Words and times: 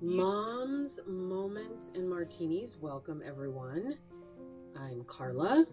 Moms, 0.00 1.00
Moments, 1.06 1.90
and 1.94 2.08
Martinis. 2.08 2.76
Welcome, 2.80 3.22
everyone. 3.26 3.96
I'm 4.78 5.04
Carla. 5.04 5.64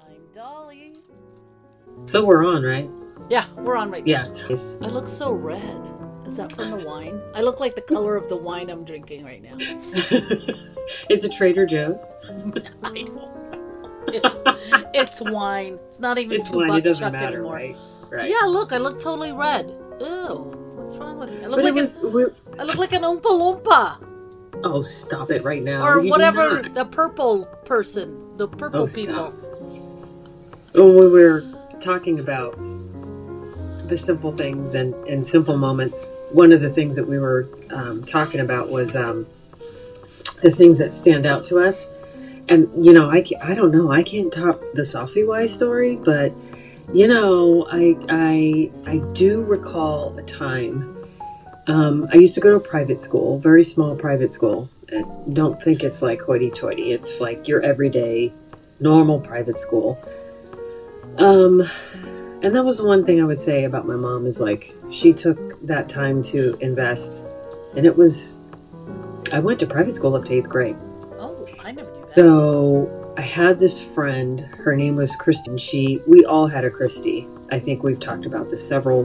I'm 0.00 0.22
Dolly. 0.32 0.94
So 2.06 2.24
we're 2.24 2.46
on, 2.46 2.62
right? 2.62 2.88
Yeah, 3.28 3.46
we're 3.56 3.76
on 3.76 3.90
right 3.90 4.06
Yeah. 4.06 4.28
now. 4.28 4.46
Yes. 4.48 4.76
I 4.80 4.86
look 4.86 5.08
so 5.08 5.32
red. 5.32 5.80
Is 6.26 6.36
that 6.36 6.52
from 6.52 6.70
the 6.70 6.86
wine? 6.86 7.20
I 7.34 7.42
look 7.42 7.60
like 7.60 7.74
the 7.74 7.82
color 7.82 8.16
of 8.16 8.28
the 8.28 8.36
wine 8.36 8.70
I'm 8.70 8.84
drinking 8.84 9.24
right 9.24 9.42
now. 9.42 9.56
it's 11.10 11.24
a 11.24 11.28
Trader 11.28 11.66
Joe's. 11.66 11.98
I 12.82 12.92
don't 12.92 13.14
know. 13.14 13.30
It's, 14.06 14.36
it's 14.94 15.20
wine. 15.20 15.78
It's 15.88 15.98
not 16.00 16.18
even 16.18 16.38
It's 16.40 16.48
two 16.50 16.60
fine. 16.66 16.78
It 16.78 16.82
doesn't 16.82 17.12
matter, 17.12 17.38
anymore. 17.38 17.54
right? 17.54 17.76
Right. 18.08 18.28
Yeah, 18.30 18.46
look, 18.46 18.72
I 18.72 18.78
look 18.78 19.00
totally 19.00 19.32
red. 19.32 19.68
Ew. 20.00 20.52
What's 20.76 20.96
wrong 20.96 21.18
with 21.18 21.30
me? 21.30 21.42
I 21.44 21.46
look 21.48 21.58
But 21.58 21.64
like 21.64 21.76
it 21.76 21.80
was. 21.80 21.96
an, 22.02 22.34
I 22.58 22.64
look 22.64 22.76
like 22.76 22.92
an 22.92 23.02
Oompa 23.02 23.22
Loompa. 23.22 24.06
Oh, 24.62 24.80
stop 24.82 25.30
it 25.30 25.42
right 25.42 25.62
now. 25.62 25.84
or 25.86 26.02
You 26.02 26.10
whatever 26.10 26.62
the 26.62 26.84
purple 26.84 27.46
person. 27.64 28.36
The 28.36 28.48
purple 28.48 28.82
Oh, 28.82 28.86
people. 28.86 29.30
When 30.72 30.94
we 30.96 31.08
were 31.08 31.44
talking 31.80 32.20
about 32.20 32.56
the 33.88 33.96
simple 33.96 34.32
things 34.32 34.74
and, 34.74 34.94
and 35.06 35.26
simple 35.26 35.56
moments, 35.56 36.08
one 36.30 36.52
of 36.52 36.60
the 36.60 36.70
things 36.70 36.96
that 36.96 37.06
we 37.06 37.18
were 37.18 37.48
um, 37.70 38.04
talking 38.04 38.40
about 38.40 38.70
was 38.70 38.96
um, 38.96 39.26
the 40.42 40.50
things 40.50 40.78
that 40.78 40.94
stand 40.94 41.26
out 41.26 41.44
to 41.46 41.58
us. 41.58 41.88
And, 42.48 42.68
you 42.84 42.92
know, 42.92 43.10
I, 43.10 43.22
ca- 43.22 43.38
I 43.42 43.54
don't 43.54 43.72
know, 43.72 43.90
I 43.90 44.02
can't 44.02 44.32
top 44.32 44.60
the 44.74 44.84
Sophie 44.84 45.24
Y 45.24 45.46
story, 45.46 45.96
but, 45.96 46.32
you 46.92 47.06
know, 47.08 47.66
I, 47.70 47.96
I, 48.08 48.70
I 48.86 48.96
do 49.12 49.42
recall 49.42 50.16
a 50.18 50.22
time. 50.22 50.93
Um, 51.66 52.08
I 52.12 52.16
used 52.16 52.34
to 52.34 52.40
go 52.40 52.50
to 52.50 52.56
a 52.56 52.60
private 52.68 53.00
school, 53.00 53.38
very 53.38 53.64
small 53.64 53.96
private 53.96 54.32
school. 54.32 54.68
And 54.90 55.34
don't 55.34 55.60
think 55.62 55.82
it's 55.82 56.02
like 56.02 56.20
hoity 56.20 56.50
toity, 56.50 56.92
it's 56.92 57.20
like 57.20 57.48
your 57.48 57.62
everyday, 57.62 58.32
normal 58.80 59.18
private 59.20 59.58
school. 59.58 59.98
Um, 61.18 61.62
and 62.42 62.54
that 62.54 62.64
was 62.64 62.82
one 62.82 63.04
thing 63.06 63.20
I 63.20 63.24
would 63.24 63.40
say 63.40 63.64
about 63.64 63.86
my 63.86 63.94
mom 63.96 64.26
is 64.26 64.40
like 64.40 64.74
she 64.92 65.12
took 65.12 65.38
that 65.66 65.88
time 65.88 66.22
to 66.24 66.58
invest, 66.60 67.22
and 67.76 67.86
it 67.86 67.96
was. 67.96 68.36
I 69.32 69.38
went 69.38 69.58
to 69.60 69.66
private 69.66 69.94
school 69.94 70.14
up 70.16 70.26
to 70.26 70.34
eighth 70.34 70.48
grade, 70.50 70.76
Oh, 71.18 71.48
I 71.60 71.72
never 71.72 71.90
knew 71.90 72.06
that. 72.06 72.14
so 72.14 73.14
I 73.16 73.22
had 73.22 73.58
this 73.58 73.80
friend. 73.82 74.40
Her 74.40 74.76
name 74.76 74.96
was 74.96 75.16
Kristen. 75.16 75.56
She, 75.56 76.00
we 76.06 76.24
all 76.26 76.46
had 76.46 76.64
a 76.64 76.70
Christy. 76.70 77.26
I 77.50 77.58
think 77.58 77.82
we've 77.82 77.98
talked 77.98 78.26
about 78.26 78.50
this 78.50 78.66
several, 78.68 79.04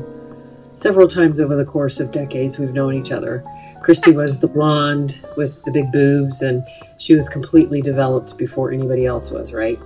several 0.80 1.08
times 1.08 1.40
over 1.40 1.56
the 1.56 1.66
course 1.66 2.00
of 2.00 2.12
decades 2.12 2.58
we've 2.58 2.74
known 2.74 2.94
each 2.96 3.12
other. 3.12 3.44
Christy 3.82 4.12
was 4.12 4.40
the 4.40 4.48
blonde 4.48 5.20
with 5.38 5.64
the 5.64 5.72
big 5.72 5.92
boobs, 5.92 6.42
and 6.42 6.64
she 6.98 7.14
was 7.14 7.30
completely 7.30 7.82
developed 7.82 8.38
before 8.38 8.72
anybody 8.72 9.06
else 9.06 9.32
was. 9.32 9.54
Right. 9.54 9.80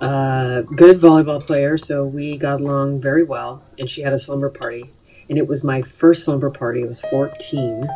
Uh, 0.00 0.62
good 0.62 0.98
volleyball 0.98 1.44
player, 1.44 1.76
so 1.76 2.06
we 2.06 2.38
got 2.38 2.60
along 2.60 3.00
very 3.02 3.22
well. 3.22 3.62
And 3.78 3.88
she 3.90 4.00
had 4.00 4.12
a 4.14 4.18
slumber 4.18 4.48
party, 4.48 4.90
and 5.28 5.36
it 5.36 5.46
was 5.46 5.62
my 5.62 5.82
first 5.82 6.24
slumber 6.24 6.50
party. 6.50 6.82
I 6.84 6.86
was 6.86 7.00
fourteen. 7.02 7.86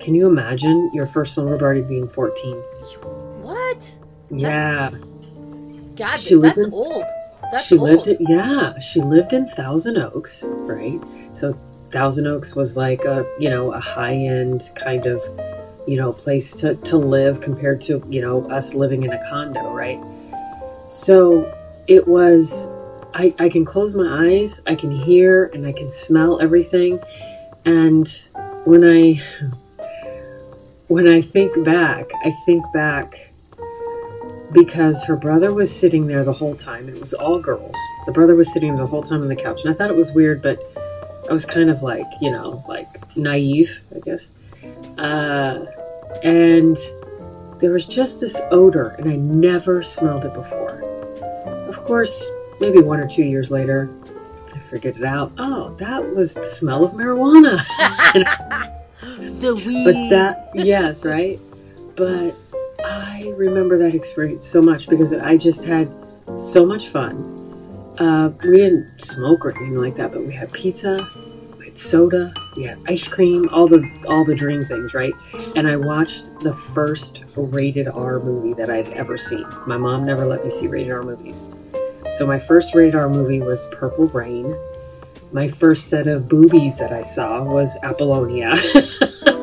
Can 0.00 0.14
you 0.14 0.26
imagine 0.26 0.90
your 0.94 1.06
first 1.06 1.34
slumber 1.34 1.58
party 1.58 1.82
being 1.82 2.08
fourteen? 2.08 2.56
What? 3.42 3.98
Yeah, 4.30 4.90
God, 5.94 6.16
She 6.20 6.36
that's 6.36 6.58
in- 6.58 6.72
old. 6.72 7.04
That's 7.52 7.66
she 7.66 7.78
old. 7.78 8.06
lived. 8.06 8.08
In, 8.08 8.26
yeah, 8.28 8.78
she 8.78 9.00
lived 9.00 9.32
in 9.32 9.46
Thousand 9.48 9.98
Oaks, 9.98 10.44
right? 10.46 11.00
So 11.34 11.52
Thousand 11.90 12.26
Oaks 12.26 12.54
was 12.54 12.76
like 12.76 13.04
a 13.04 13.26
you 13.38 13.50
know 13.50 13.72
a 13.72 13.80
high 13.80 14.14
end 14.14 14.70
kind 14.74 15.06
of 15.06 15.22
you 15.86 15.96
know 15.96 16.12
place 16.12 16.54
to 16.56 16.76
to 16.76 16.96
live 16.96 17.40
compared 17.40 17.80
to 17.82 18.02
you 18.08 18.20
know 18.20 18.48
us 18.50 18.74
living 18.74 19.02
in 19.02 19.12
a 19.12 19.28
condo, 19.28 19.72
right? 19.72 20.00
So 20.88 21.52
it 21.86 22.06
was. 22.06 22.68
I, 23.12 23.34
I 23.40 23.48
can 23.48 23.64
close 23.64 23.96
my 23.96 24.28
eyes, 24.28 24.60
I 24.68 24.76
can 24.76 24.92
hear, 24.92 25.46
and 25.46 25.66
I 25.66 25.72
can 25.72 25.90
smell 25.90 26.40
everything. 26.40 27.00
And 27.64 28.06
when 28.64 28.84
I 28.84 29.20
when 30.86 31.08
I 31.08 31.20
think 31.20 31.64
back, 31.64 32.08
I 32.24 32.32
think 32.46 32.64
back 32.72 33.29
because 34.52 35.04
her 35.04 35.16
brother 35.16 35.52
was 35.52 35.74
sitting 35.74 36.06
there 36.06 36.24
the 36.24 36.32
whole 36.32 36.54
time. 36.54 36.88
It 36.88 36.98
was 36.98 37.14
all 37.14 37.38
girls. 37.38 37.74
The 38.06 38.12
brother 38.12 38.34
was 38.34 38.52
sitting 38.52 38.74
the 38.76 38.86
whole 38.86 39.02
time 39.02 39.22
on 39.22 39.28
the 39.28 39.36
couch, 39.36 39.60
and 39.64 39.72
I 39.72 39.76
thought 39.76 39.90
it 39.90 39.96
was 39.96 40.12
weird, 40.12 40.42
but 40.42 40.58
I 41.28 41.32
was 41.32 41.44
kind 41.44 41.70
of 41.70 41.82
like, 41.82 42.06
you 42.20 42.30
know, 42.30 42.64
like 42.68 42.88
naive, 43.16 43.78
I 43.94 44.00
guess. 44.00 44.30
Uh, 44.98 45.66
and 46.24 46.76
there 47.60 47.72
was 47.72 47.86
just 47.86 48.20
this 48.20 48.40
odor, 48.50 48.96
and 48.98 49.08
I 49.08 49.16
never 49.16 49.82
smelled 49.82 50.24
it 50.24 50.34
before. 50.34 50.80
Of 51.68 51.76
course, 51.84 52.26
maybe 52.60 52.80
one 52.80 52.98
or 53.00 53.06
two 53.06 53.22
years 53.22 53.50
later, 53.50 53.90
I 54.52 54.58
figured 54.70 54.96
it 54.96 55.04
out. 55.04 55.32
Oh, 55.38 55.74
that 55.74 56.14
was 56.14 56.34
the 56.34 56.48
smell 56.48 56.84
of 56.84 56.92
marijuana. 56.92 57.64
the 59.00 59.54
weed. 59.54 59.84
But 59.84 60.10
that, 60.10 60.50
yes, 60.54 61.04
right? 61.04 61.38
But 61.96 62.34
I 62.90 63.32
remember 63.36 63.78
that 63.78 63.94
experience 63.94 64.46
so 64.46 64.60
much 64.60 64.88
because 64.88 65.12
I 65.12 65.36
just 65.36 65.64
had 65.64 65.88
so 66.38 66.66
much 66.66 66.88
fun. 66.88 67.14
Uh, 67.98 68.32
we 68.42 68.56
didn't 68.56 69.00
smoke 69.00 69.44
or 69.44 69.56
anything 69.56 69.76
like 69.76 69.94
that, 69.96 70.12
but 70.12 70.24
we 70.24 70.32
had 70.32 70.52
pizza, 70.52 71.08
we 71.58 71.66
had 71.66 71.78
soda, 71.78 72.34
we 72.56 72.64
had 72.64 72.78
ice 72.88 73.06
cream, 73.06 73.48
all 73.50 73.68
the 73.68 73.88
all 74.08 74.24
the 74.24 74.34
dream 74.34 74.64
things, 74.64 74.92
right? 74.92 75.12
And 75.54 75.68
I 75.68 75.76
watched 75.76 76.24
the 76.40 76.52
first 76.52 77.22
rated 77.36 77.88
R 77.88 78.18
movie 78.18 78.54
that 78.54 78.70
I'd 78.70 78.88
ever 78.88 79.18
seen. 79.18 79.46
My 79.66 79.76
mom 79.76 80.04
never 80.04 80.26
let 80.26 80.44
me 80.44 80.50
see 80.50 80.66
rated 80.66 80.92
R 80.92 81.02
movies. 81.02 81.48
So 82.12 82.26
my 82.26 82.40
first 82.40 82.74
rated 82.74 82.96
R 82.96 83.08
movie 83.08 83.40
was 83.40 83.68
Purple 83.72 84.06
Rain. 84.06 84.56
My 85.30 85.48
first 85.48 85.86
set 85.86 86.08
of 86.08 86.28
boobies 86.28 86.76
that 86.78 86.92
I 86.92 87.04
saw 87.04 87.44
was 87.44 87.78
Apollonia. 87.84 88.56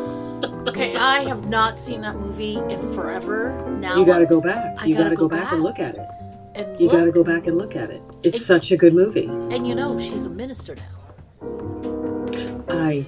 I 1.18 1.24
have 1.26 1.50
not 1.50 1.80
seen 1.80 2.02
that 2.02 2.16
movie 2.16 2.58
in 2.58 2.78
forever. 2.94 3.68
Now 3.80 3.98
You 3.98 4.06
got 4.06 4.20
to 4.20 4.28
go 4.28 4.40
back. 4.40 4.78
I 4.80 4.86
You 4.86 4.96
got 4.96 5.04
gotta 5.06 5.16
go, 5.16 5.28
go 5.28 5.36
back, 5.36 5.52
and 5.52 5.64
look 5.64 5.80
at 5.80 5.96
it. 5.96 6.08
and 6.54 6.80
You 6.80 6.92
got 6.92 7.06
to 7.06 7.12
go 7.12 7.24
back 7.24 7.48
and 7.48 7.58
look 7.58 7.76
at 7.76 7.90
it. 7.90 8.02
It's 8.22 8.38
It- 8.38 8.44
such 8.44 8.72
a 8.72 8.78
good 8.78 8.94
movie. 8.94 9.26
and 9.26 9.68
you 9.68 9.74
know 9.74 10.00
she's 10.00 10.26
a 10.26 10.30
minister 10.30 10.76
now. 10.76 12.66
I, 12.70 13.04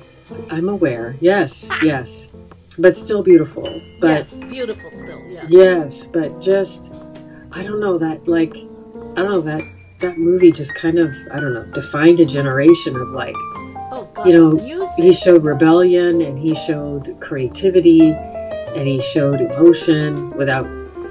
I'm 0.49 0.69
aware. 0.69 1.17
Yes, 1.21 1.69
yes, 1.83 2.29
but 2.79 2.97
still 2.97 3.21
beautiful. 3.21 3.63
But 4.01 4.07
yes, 4.07 4.41
beautiful 4.41 4.89
still. 4.89 5.21
Yes. 5.29 5.45
yes, 5.49 6.05
but 6.07 6.41
just, 6.41 6.91
I 7.51 7.61
don't 7.61 7.79
know 7.79 7.99
that 7.99 8.27
like, 8.27 8.55
I 8.55 9.21
don't 9.21 9.31
know 9.33 9.41
that 9.41 9.61
that 9.99 10.17
movie 10.17 10.51
just 10.51 10.73
kind 10.75 10.97
of 10.97 11.11
I 11.31 11.39
don't 11.41 11.53
know 11.53 11.65
defined 11.73 12.21
a 12.21 12.25
generation 12.25 12.95
of 12.95 13.09
like 13.09 13.35
You 14.25 14.33
know, 14.33 14.87
he 14.97 15.13
showed 15.13 15.43
rebellion 15.43 16.21
and 16.21 16.37
he 16.37 16.55
showed 16.55 17.19
creativity 17.19 18.11
and 18.11 18.87
he 18.87 19.01
showed 19.01 19.41
emotion 19.41 20.31
without 20.31 20.65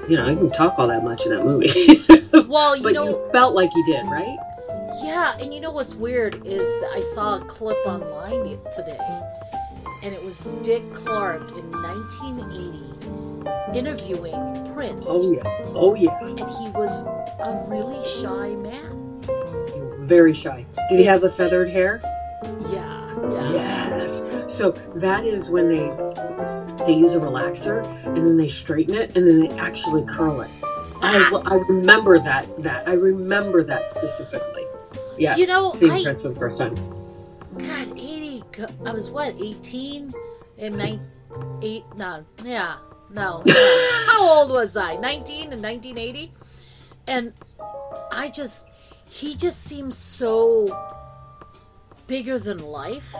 you 0.07 0.15
know 0.15 0.27
he 0.27 0.35
didn't 0.35 0.53
talk 0.53 0.77
all 0.77 0.87
that 0.87 1.03
much 1.03 1.25
in 1.25 1.31
that 1.31 1.45
movie. 1.45 1.99
Well, 2.47 2.75
you 2.75 2.83
but 2.83 2.93
know, 2.93 3.05
you 3.05 3.29
felt 3.31 3.53
like 3.53 3.71
he 3.71 3.83
did 3.83 4.05
right? 4.05 4.37
Yeah, 5.03 5.37
and 5.39 5.53
you 5.53 5.59
know 5.59 5.71
what's 5.71 5.95
weird 5.95 6.45
is 6.45 6.61
that 6.81 6.91
I 6.93 7.01
saw 7.01 7.37
a 7.37 7.45
clip 7.45 7.77
online 7.85 8.57
today, 8.75 8.99
and 10.03 10.13
it 10.13 10.23
was 10.23 10.39
Dick 10.63 10.93
Clark 10.93 11.51
in 11.51 11.71
1980 11.71 12.89
interviewing 13.77 14.73
Prince, 14.73 15.05
oh 15.07 15.31
yeah. 15.33 15.41
Oh 15.75 15.95
yeah. 15.95 16.17
And 16.21 16.39
he 16.39 16.69
was 16.69 16.97
a 17.39 17.65
really 17.67 18.03
shy 18.07 18.55
man. 18.55 19.21
very 20.07 20.33
shy. 20.33 20.65
Did 20.89 20.99
he 20.99 21.05
have 21.05 21.21
the 21.21 21.29
feathered 21.29 21.69
hair. 21.69 22.01
Yes 23.51 24.23
so 24.47 24.71
that 24.95 25.25
is 25.25 25.49
when 25.49 25.69
they 25.73 25.87
they 26.85 26.93
use 26.93 27.13
a 27.13 27.19
relaxer 27.19 27.85
and 28.05 28.27
then 28.27 28.37
they 28.37 28.47
straighten 28.49 28.95
it 28.95 29.15
and 29.15 29.27
then 29.27 29.39
they 29.39 29.49
actually 29.59 30.03
curl 30.05 30.41
it 30.41 30.49
I, 31.01 31.29
ah. 31.33 31.41
I 31.45 31.55
remember 31.69 32.19
that 32.19 32.61
that 32.61 32.87
I 32.87 32.93
remember 32.93 33.63
that 33.63 33.89
specifically 33.89 34.65
yes 35.17 35.37
You 35.37 35.47
know, 35.47 35.71
seeing 35.73 35.91
I- 35.91 36.03
Prince 36.03 36.21
for 36.21 36.29
the 36.29 36.35
first 36.35 36.57
time 36.57 36.75
God, 37.57 37.97
80. 37.97 38.43
I 38.85 38.91
was 38.91 39.09
what, 39.11 39.35
18? 39.41 40.13
And 40.59 40.77
nine, 40.77 41.01
eight, 41.61 41.83
no, 41.97 42.23
yeah, 42.43 42.75
no. 43.11 43.43
How 44.07 44.29
old 44.39 44.51
was 44.51 44.77
I? 44.77 44.95
19 44.95 45.51
in 45.53 45.61
1980? 45.61 46.31
And 47.07 47.33
I 48.11 48.29
just, 48.29 48.67
he 49.09 49.35
just 49.35 49.63
seems 49.63 49.97
so 49.97 50.67
bigger 52.09 52.37
than 52.39 52.57
life. 52.57 53.15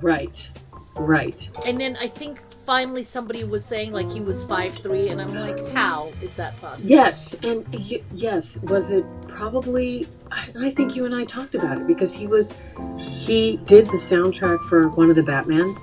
right 0.00 0.48
right 0.96 1.48
And 1.66 1.80
then 1.80 1.96
I 2.00 2.06
think 2.06 2.38
finally 2.38 3.02
somebody 3.02 3.42
was 3.42 3.64
saying 3.64 3.90
like 3.92 4.08
he 4.10 4.20
was 4.20 4.44
five 4.44 4.72
three, 4.74 5.08
and 5.08 5.20
I'm 5.20 5.34
like, 5.34 5.68
how 5.70 6.12
is 6.22 6.36
that 6.36 6.56
possible? 6.60 6.88
Yes, 6.88 7.34
and 7.42 7.66
yes, 8.12 8.56
was 8.62 8.92
it 8.92 9.04
probably? 9.26 10.06
I 10.30 10.48
I 10.66 10.70
think 10.70 10.94
you 10.94 11.04
and 11.04 11.14
I 11.14 11.24
talked 11.24 11.54
about 11.56 11.78
it 11.78 11.86
because 11.88 12.14
he 12.14 12.26
was, 12.28 12.54
he 12.98 13.56
did 13.66 13.86
the 13.86 13.98
soundtrack 14.10 14.60
for 14.68 14.88
one 14.90 15.10
of 15.10 15.16
the 15.16 15.22
Batmans, 15.22 15.76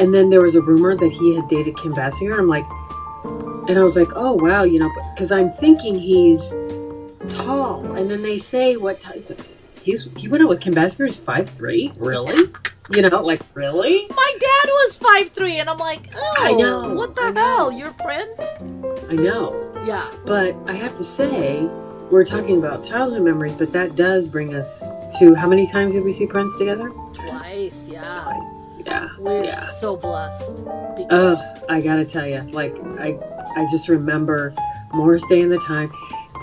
And 0.00 0.12
then 0.12 0.28
there 0.30 0.42
was 0.42 0.54
a 0.56 0.62
rumor 0.62 0.96
that 0.96 1.12
he 1.12 1.36
had 1.36 1.46
dated 1.48 1.76
Kim 1.76 1.94
Basinger. 1.94 2.36
I'm 2.38 2.48
like, 2.48 2.66
and 3.68 3.78
I 3.78 3.82
was 3.84 3.96
like, 3.96 4.08
oh 4.16 4.32
wow, 4.32 4.64
you 4.64 4.78
know, 4.80 4.90
because 5.14 5.30
I'm 5.30 5.50
thinking 5.50 5.94
he's 5.98 6.52
tall, 7.36 7.84
and 7.96 8.10
then 8.10 8.22
they 8.22 8.38
say 8.38 8.76
what 8.76 9.00
type. 9.00 9.40
He's 9.82 10.08
he 10.16 10.28
went 10.28 10.42
out 10.42 10.48
with 10.48 10.60
Kim 10.60 10.74
Basinger. 10.74 11.06
He's 11.06 11.16
five 11.18 11.48
three. 11.48 11.92
Really? 11.96 12.50
you 12.90 13.02
know, 13.02 13.22
like 13.22 13.40
really? 13.54 14.06
My 14.14 14.36
dad 14.40 14.68
was 14.70 14.98
five 14.98 15.30
three, 15.30 15.56
and 15.58 15.68
I'm 15.68 15.78
like, 15.78 16.08
oh, 16.14 16.34
I 16.38 16.52
know, 16.52 16.94
What 16.94 17.16
the 17.16 17.32
hell? 17.32 17.70
You're 17.70 17.92
Prince? 17.92 18.40
I 19.10 19.14
know. 19.14 19.64
Yeah. 19.86 20.10
But 20.24 20.56
I 20.66 20.72
have 20.74 20.96
to 20.96 21.04
say, 21.04 21.62
we're 22.10 22.24
talking 22.24 22.58
about 22.58 22.84
childhood 22.84 23.22
memories, 23.22 23.54
but 23.54 23.72
that 23.72 23.96
does 23.96 24.28
bring 24.28 24.54
us 24.54 24.82
to 25.18 25.34
how 25.34 25.48
many 25.48 25.66
times 25.66 25.94
did 25.94 26.04
we 26.04 26.12
see 26.12 26.26
Prince 26.26 26.56
together? 26.58 26.90
Twice. 27.14 27.88
Yeah. 27.88 28.32
Yeah. 28.84 29.08
We're 29.18 29.44
yeah. 29.44 29.54
so 29.54 29.96
blessed 29.96 30.64
because 30.96 31.38
Oh, 31.40 31.64
I 31.68 31.80
gotta 31.82 32.04
tell 32.06 32.26
you, 32.26 32.40
like 32.52 32.74
I, 32.98 33.18
I 33.56 33.66
just 33.70 33.88
remember 33.88 34.54
Morris 34.94 35.22
Day 35.28 35.42
and 35.42 35.52
the 35.52 35.58
time. 35.60 35.92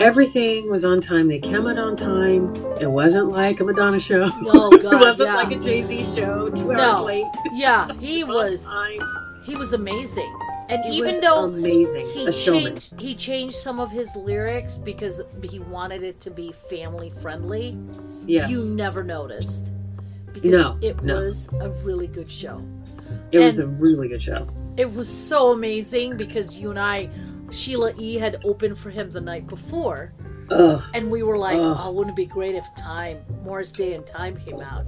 Everything 0.00 0.70
was 0.70 0.84
on 0.84 1.00
time. 1.00 1.28
They 1.28 1.38
came 1.38 1.66
out 1.66 1.78
on 1.78 1.96
time. 1.96 2.54
It 2.80 2.90
wasn't 2.90 3.30
like 3.30 3.60
a 3.60 3.64
Madonna 3.64 3.98
show. 4.00 4.28
Oh, 4.30 4.70
it 4.72 4.84
wasn't 4.84 5.30
yeah. 5.30 5.36
like 5.36 5.52
a 5.52 5.58
Jay 5.58 5.82
Z 5.82 6.04
show. 6.14 6.50
Two 6.50 6.72
hours 6.72 7.04
late. 7.06 7.24
yeah, 7.54 7.90
he 8.00 8.22
was 8.24 8.64
time. 8.66 8.98
he 9.44 9.56
was 9.56 9.72
amazing. 9.72 10.30
And 10.68 10.84
It 10.84 10.92
even 10.92 11.20
though 11.20 11.44
amazing, 11.44 12.06
he 12.08 12.30
changed 12.32 13.00
he 13.00 13.14
changed 13.14 13.54
some 13.56 13.78
of 13.80 13.90
his 13.90 14.14
lyrics 14.16 14.76
because 14.76 15.22
he 15.42 15.60
wanted 15.60 16.02
it 16.02 16.18
to 16.20 16.30
be 16.30 16.52
family 16.52 17.08
friendly, 17.08 17.78
Yes, 18.26 18.50
you 18.50 18.64
never 18.74 19.02
noticed 19.04 19.72
because 20.32 20.50
No, 20.50 20.76
it 20.82 21.00
no. 21.02 21.14
was 21.16 21.48
a 21.60 21.70
really 21.70 22.08
good 22.08 22.30
show. 22.30 22.62
it 23.32 23.38
was 23.38 23.60
a 23.60 23.66
really 23.68 24.08
good 24.08 24.22
show. 24.22 24.46
It 24.76 24.92
was 24.92 25.08
so 25.08 25.52
amazing 25.52 26.18
because 26.18 26.58
you 26.58 26.68
and 26.70 26.78
I, 26.78 27.08
Sheila 27.56 27.92
E. 27.98 28.16
had 28.18 28.40
opened 28.44 28.78
for 28.78 28.90
him 28.90 29.10
the 29.10 29.20
night 29.20 29.46
before, 29.46 30.12
Ugh. 30.50 30.82
and 30.94 31.10
we 31.10 31.22
were 31.22 31.38
like, 31.38 31.58
Ugh. 31.58 31.76
"Oh, 31.80 31.92
wouldn't 31.92 32.14
it 32.14 32.16
be 32.16 32.26
great 32.26 32.54
if 32.54 32.66
Time, 32.76 33.18
Morris 33.44 33.72
Day, 33.72 33.94
and 33.94 34.06
Time 34.06 34.36
came 34.36 34.60
out?" 34.60 34.86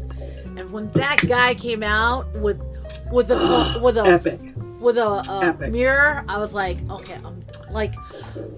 And 0.57 0.71
when 0.71 0.91
that 0.93 1.19
guy 1.27 1.55
came 1.55 1.83
out 1.83 2.31
with 2.35 2.61
with 3.11 3.31
a 3.31 3.81
with 3.83 3.97
a 3.97 4.05
Epic. 4.07 4.41
with 4.81 4.99
a, 4.99 5.07
a 5.07 5.69
mirror, 5.69 6.25
I 6.29 6.39
was 6.39 6.55
like, 6.55 6.79
"Okay, 6.91 7.15
I'm 7.25 7.45
like, 7.71 7.95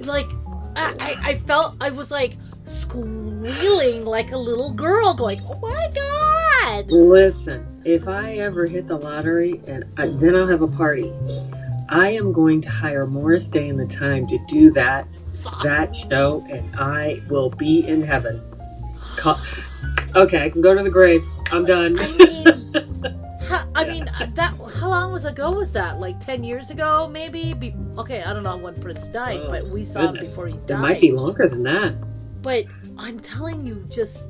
like." 0.00 0.28
I, 0.76 0.94
I 1.00 1.30
I 1.30 1.34
felt 1.34 1.74
I 1.80 1.90
was 1.90 2.12
like 2.12 2.36
squealing 2.64 4.04
like 4.04 4.30
a 4.30 4.36
little 4.36 4.72
girl, 4.72 5.14
going, 5.14 5.40
"Oh 5.48 5.58
my 5.58 5.90
god!" 5.92 6.86
Listen, 6.90 7.66
if 7.84 8.06
I 8.06 8.34
ever 8.34 8.66
hit 8.66 8.86
the 8.86 8.96
lottery 8.96 9.60
and 9.66 9.84
I, 9.96 10.06
then 10.06 10.36
I'll 10.36 10.46
have 10.46 10.62
a 10.62 10.68
party, 10.68 11.12
I 11.90 12.10
am 12.10 12.32
going 12.32 12.60
to 12.62 12.70
hire 12.70 13.06
Morris 13.06 13.48
Day 13.48 13.68
and 13.68 13.78
the 13.78 13.86
Time 13.86 14.26
to 14.28 14.38
do 14.46 14.70
that 14.72 15.06
that 15.62 15.94
show, 15.94 16.46
and 16.50 16.74
I 16.76 17.22
will 17.28 17.50
be 17.50 17.86
in 17.86 18.02
heaven. 18.02 18.42
Okay, 20.14 20.44
I 20.44 20.50
can 20.50 20.60
go 20.60 20.74
to 20.74 20.82
the 20.82 20.90
grave. 20.90 21.24
I'm 21.52 21.64
done. 21.64 21.98
I 21.98 22.12
mean, 22.16 23.38
how, 23.42 23.64
I 23.74 23.84
mean 23.84 24.08
uh, 24.08 24.28
that. 24.34 24.54
How 24.78 24.88
long 24.88 25.12
was 25.12 25.24
ago 25.24 25.50
was 25.50 25.72
that? 25.72 25.98
Like 25.98 26.20
ten 26.20 26.44
years 26.44 26.70
ago, 26.70 27.08
maybe. 27.08 27.54
Be, 27.54 27.74
okay, 27.98 28.22
I 28.22 28.32
don't 28.32 28.44
know 28.44 28.56
when 28.56 28.80
Prince 28.80 29.08
died, 29.08 29.40
Oh, 29.42 29.48
but 29.48 29.68
we 29.68 29.82
saw 29.82 30.08
him 30.08 30.14
before 30.14 30.46
he 30.46 30.54
died. 30.66 30.78
It 30.78 30.82
might 30.82 31.00
be 31.00 31.12
longer 31.12 31.48
than 31.48 31.62
that. 31.64 31.94
But 32.42 32.66
I'm 32.98 33.20
telling 33.20 33.66
you, 33.66 33.86
just 33.88 34.24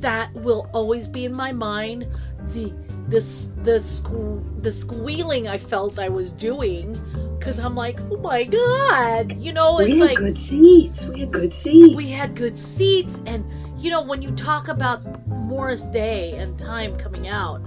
that 0.00 0.32
will 0.34 0.68
always 0.72 1.08
be 1.08 1.24
in 1.24 1.32
my 1.32 1.52
mind. 1.52 2.06
The 2.48 2.72
this 3.12 3.50
the 3.62 3.72
sque- 3.72 4.62
the 4.62 4.72
squealing 4.72 5.46
I 5.46 5.58
felt 5.58 5.98
I 5.98 6.08
was 6.08 6.32
doing 6.32 6.98
because 7.38 7.58
I'm 7.58 7.74
like, 7.74 8.00
oh 8.10 8.16
my 8.16 8.44
god, 8.44 9.38
you 9.40 9.52
know, 9.52 9.78
it's 9.80 9.90
we 9.92 9.98
had 9.98 10.08
like 10.08 10.16
good 10.16 10.38
seats. 10.38 11.06
We 11.08 11.20
had 11.20 11.32
good 11.32 11.52
seats. 11.54 11.94
we 11.94 12.10
had 12.10 12.34
good 12.34 12.56
seats 12.58 13.20
and 13.26 13.44
you 13.78 13.90
know 13.90 14.00
when 14.02 14.22
you 14.22 14.30
talk 14.32 14.68
about 14.68 15.00
morris 15.28 15.88
day 15.88 16.32
and 16.36 16.58
time 16.58 16.96
coming 16.96 17.26
out 17.28 17.60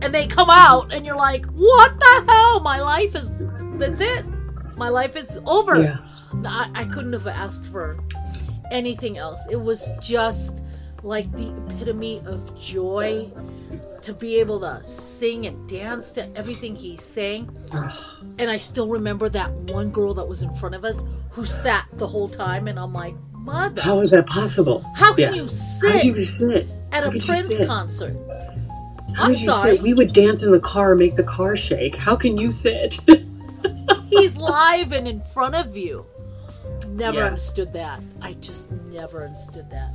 and 0.00 0.14
they 0.14 0.26
come 0.26 0.48
out 0.48 0.92
and 0.92 1.04
you're 1.04 1.16
like 1.16 1.44
what 1.46 1.98
the 1.98 2.24
hell 2.28 2.60
my 2.60 2.80
life 2.80 3.14
is 3.16 3.42
that's 3.76 4.00
it 4.00 4.24
my 4.76 4.88
life 4.88 5.16
is 5.16 5.40
over 5.44 5.82
Yeah. 5.82 5.98
I, 6.44 6.70
I 6.74 6.84
couldn't 6.84 7.14
have 7.14 7.26
asked 7.26 7.66
for 7.66 7.98
anything 8.70 9.18
else 9.18 9.44
it 9.50 9.60
was 9.60 9.92
just 10.00 10.62
like 11.02 11.30
the 11.32 11.48
epitome 11.66 12.20
of 12.26 12.56
joy 12.60 13.28
to 14.06 14.14
be 14.14 14.36
able 14.40 14.60
to 14.60 14.82
sing 14.82 15.46
and 15.46 15.68
dance 15.68 16.12
to 16.12 16.28
everything 16.36 16.74
he 16.76 16.96
sang 16.96 17.48
and 18.38 18.50
I 18.50 18.58
still 18.58 18.88
remember 18.88 19.28
that 19.30 19.50
one 19.52 19.90
girl 19.90 20.14
that 20.14 20.26
was 20.28 20.42
in 20.42 20.52
front 20.54 20.74
of 20.74 20.84
us 20.84 21.04
who 21.30 21.44
sat 21.44 21.86
the 21.94 22.06
whole 22.06 22.28
time, 22.28 22.68
and 22.68 22.78
I'm 22.78 22.92
like, 22.92 23.14
mother, 23.32 23.80
How 23.80 24.00
is 24.00 24.10
that 24.10 24.26
possible? 24.26 24.84
how 24.94 25.14
can 25.14 25.30
Yeah. 25.30 25.34
you 25.34 25.42
How 25.42 25.48
sit 25.48 25.92
did 26.02 26.04
you 26.04 26.22
sit? 26.22 26.66
at 26.92 27.04
How 27.04 27.10
a 27.10 27.12
Prince 27.18 27.66
concert? 27.66 28.16
How 29.14 29.24
I'm 29.24 29.36
sorry. 29.36 29.76
sit? 29.76 29.82
We 29.82 29.94
would 29.94 30.12
dance 30.12 30.42
in 30.42 30.50
the 30.52 30.60
car 30.60 30.90
and 30.92 30.98
make 30.98 31.14
the 31.16 31.22
car 31.22 31.56
shake. 31.56 31.96
How 31.96 32.14
can 32.16 32.36
you 32.36 32.50
sit? 32.50 33.00
He's 34.10 34.36
live 34.36 34.92
and 34.92 35.08
in 35.08 35.20
front 35.20 35.54
of 35.54 35.74
you. 35.76 36.04
Never 36.88 37.18
Yeah. 37.18 37.26
understood 37.26 37.72
that. 37.72 38.00
I 38.20 38.34
just 38.34 38.70
never 38.92 39.24
understood 39.24 39.70
that. 39.70 39.92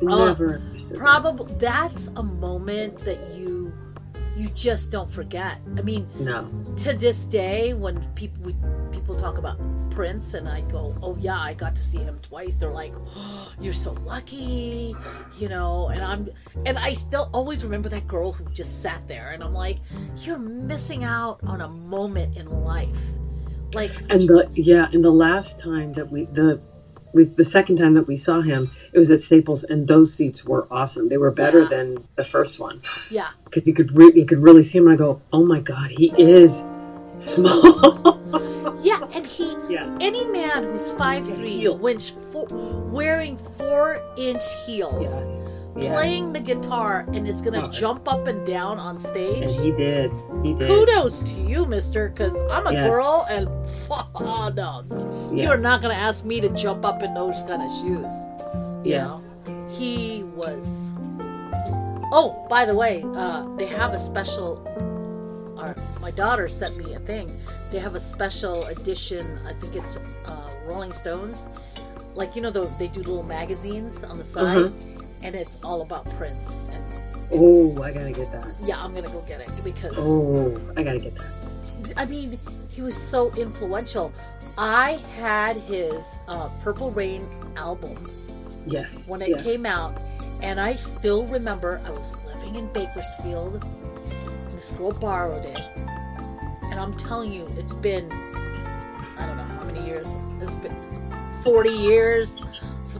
Never 0.00 0.54
understood. 0.54 0.73
Probably 0.92 1.54
that's 1.58 2.08
a 2.16 2.22
moment 2.22 2.98
that 3.04 3.34
you 3.36 3.72
you 4.36 4.48
just 4.48 4.90
don't 4.90 5.08
forget. 5.08 5.58
I 5.78 5.82
mean, 5.82 6.08
No. 6.18 6.50
to 6.78 6.92
this 6.92 7.24
day 7.24 7.72
when 7.72 8.02
people 8.14 8.42
we, 8.46 8.56
people 8.90 9.14
talk 9.14 9.38
about 9.38 9.58
Prince 9.90 10.34
and 10.34 10.48
I 10.48 10.60
go, 10.72 10.92
"Oh 11.00 11.16
yeah, 11.20 11.38
I 11.38 11.54
got 11.54 11.76
to 11.76 11.82
see 11.82 11.98
him 11.98 12.18
twice." 12.20 12.56
They're 12.56 12.72
like, 12.72 12.94
oh, 13.16 13.52
"You're 13.60 13.72
so 13.72 13.92
lucky," 14.04 14.96
you 15.38 15.48
know, 15.48 15.86
and 15.88 16.02
I'm 16.02 16.28
and 16.66 16.76
I 16.78 16.94
still 16.94 17.30
always 17.32 17.62
remember 17.62 17.88
that 17.90 18.08
girl 18.08 18.32
who 18.32 18.44
just 18.52 18.82
sat 18.82 19.06
there 19.06 19.30
and 19.30 19.42
I'm 19.44 19.54
like, 19.54 19.78
"You're 20.18 20.38
missing 20.40 21.04
out 21.04 21.38
on 21.46 21.60
a 21.60 21.68
moment 21.68 22.36
in 22.36 22.46
life." 22.64 22.98
Like, 23.72 23.92
And 24.10 24.22
the 24.22 24.48
yeah, 24.54 24.88
and 24.92 25.02
the 25.04 25.10
last 25.12 25.60
time 25.60 25.92
that 25.92 26.10
we 26.10 26.24
the 26.26 26.60
with 27.14 27.36
the 27.36 27.44
second 27.44 27.76
time 27.78 27.94
that 27.94 28.06
we 28.08 28.16
saw 28.16 28.40
him, 28.42 28.70
it 28.92 28.98
was 28.98 29.10
at 29.10 29.20
Staples, 29.20 29.62
and 29.64 29.86
those 29.88 30.12
seats 30.12 30.44
were 30.44 30.66
awesome. 30.70 31.08
They 31.08 31.16
were 31.16 31.30
better 31.30 31.62
Yeah. 31.62 31.68
than 31.68 32.04
the 32.16 32.24
first 32.24 32.58
one 32.60 32.82
yeah. 33.10 33.28
because 33.44 33.66
you 33.66 33.72
could 33.74 33.92
re- 33.96 34.12
you 34.14 34.26
could 34.26 34.42
really 34.42 34.64
see 34.64 34.78
him. 34.78 34.86
And 34.88 34.94
I 34.94 34.96
go, 34.96 35.20
oh 35.32 35.44
my 35.44 35.60
god, 35.60 35.90
he 35.92 36.12
is 36.18 36.64
small. 37.20 38.20
Yeah, 38.82 39.00
and 39.14 39.26
he 39.26 39.56
yeah, 39.70 39.96
any 40.00 40.26
man 40.26 40.64
who's 40.64 40.92
five 40.92 41.26
three, 41.26 41.66
which 41.68 42.12
wearing 42.50 43.36
four 43.36 44.02
inch 44.18 44.42
heels, 44.66 45.28
Yeah. 45.28 45.43
Playing 45.74 46.32
the 46.32 46.40
guitar, 46.40 47.04
and 47.12 47.26
is 47.28 47.42
gonna 47.42 47.66
Oh. 47.66 47.68
jump 47.68 48.06
up 48.10 48.26
and 48.28 48.44
down 48.46 48.78
on 48.78 48.90
and 48.90 49.00
stage. 49.00 49.60
he 49.60 49.72
did. 49.72 50.10
He 50.42 50.54
did. 50.54 50.68
Kudos 50.68 51.20
to 51.30 51.34
you, 51.40 51.66
Mister, 51.66 52.08
because 52.08 52.34
I'm 52.50 52.66
a 52.66 52.72
Yes. 52.72 52.90
girl, 52.94 53.26
and 53.28 53.48
oh, 54.14 54.50
no, 54.54 55.30
you 55.32 55.48
are 55.50 55.58
not 55.58 55.82
gonna 55.82 55.94
ask 55.94 56.24
me 56.24 56.40
to 56.40 56.48
jump 56.50 56.84
up 56.84 57.02
in 57.02 57.12
those 57.14 57.42
kind 57.44 57.62
of 57.62 57.70
shoes. 57.70 58.12
You 58.84 58.92
Yes. 58.92 59.08
know, 59.08 59.20
he 59.68 60.24
was. 60.36 60.92
Oh, 62.12 62.46
by 62.48 62.64
the 62.64 62.74
way, 62.74 63.04
uh, 63.16 63.44
they 63.56 63.66
have 63.66 63.92
a 63.94 63.98
special. 63.98 64.62
Or 65.58 65.74
my 66.00 66.10
daughter 66.10 66.48
sent 66.48 66.76
me 66.76 66.94
a 66.94 67.00
thing. 67.00 67.28
They 67.72 67.78
have 67.78 67.94
a 67.94 68.00
special 68.00 68.64
edition. 68.66 69.26
I 69.48 69.52
think 69.54 69.74
it's 69.74 69.96
uh, 70.26 70.50
Rolling 70.68 70.92
Stones. 70.92 71.48
Like 72.14 72.36
you 72.36 72.42
know, 72.42 72.50
the, 72.50 72.70
they 72.78 72.86
do 72.88 73.00
little 73.00 73.22
magazines 73.24 74.04
on 74.04 74.18
the 74.18 74.22
side, 74.24 74.56
Uh-huh. 74.66 74.70
And 75.24 75.34
it's 75.34 75.62
all 75.64 75.82
about 75.82 76.08
Prince. 76.16 76.66
Oh, 77.32 77.82
I 77.82 77.92
gotta 77.92 78.12
get 78.12 78.30
that. 78.32 78.46
yeah, 78.64 78.82
I'm 78.82 78.94
gonna 78.94 79.08
go 79.08 79.22
get 79.26 79.40
it 79.40 79.50
because 79.64 79.94
Oh, 79.98 80.60
I 80.76 80.82
gotta 80.82 80.98
get 80.98 81.14
that. 81.14 81.94
I 81.96 82.04
mean, 82.06 82.38
he 82.70 82.82
was 82.82 82.96
so 82.96 83.32
influential. 83.36 84.12
I 84.58 85.00
had 85.16 85.56
his 85.56 86.18
uh, 86.28 86.48
Purple 86.62 86.90
Rain 86.92 87.26
album 87.56 87.96
Yes. 88.66 89.02
when 89.06 89.20
it 89.22 89.30
yes. 89.30 89.42
came 89.42 89.66
out, 89.66 90.00
and 90.42 90.60
I 90.60 90.74
still 90.74 91.26
remember 91.26 91.80
I 91.84 91.90
was 91.90 92.14
living 92.26 92.54
in 92.56 92.72
Bakersfield. 92.72 93.62
This 94.50 94.72
girl 94.72 94.92
borrowed 94.92 95.44
it, 95.44 95.58
and 96.70 96.78
I'm 96.78 96.94
telling 96.96 97.32
you, 97.32 97.46
it's 97.58 97.72
been 97.74 98.10
I 99.18 99.26
don't 99.26 99.36
know 99.36 99.42
how 99.44 99.64
many 99.64 99.84
years. 99.86 100.08
It's 100.40 100.54
been 100.56 100.76
40 101.42 101.70
years, 101.70 102.42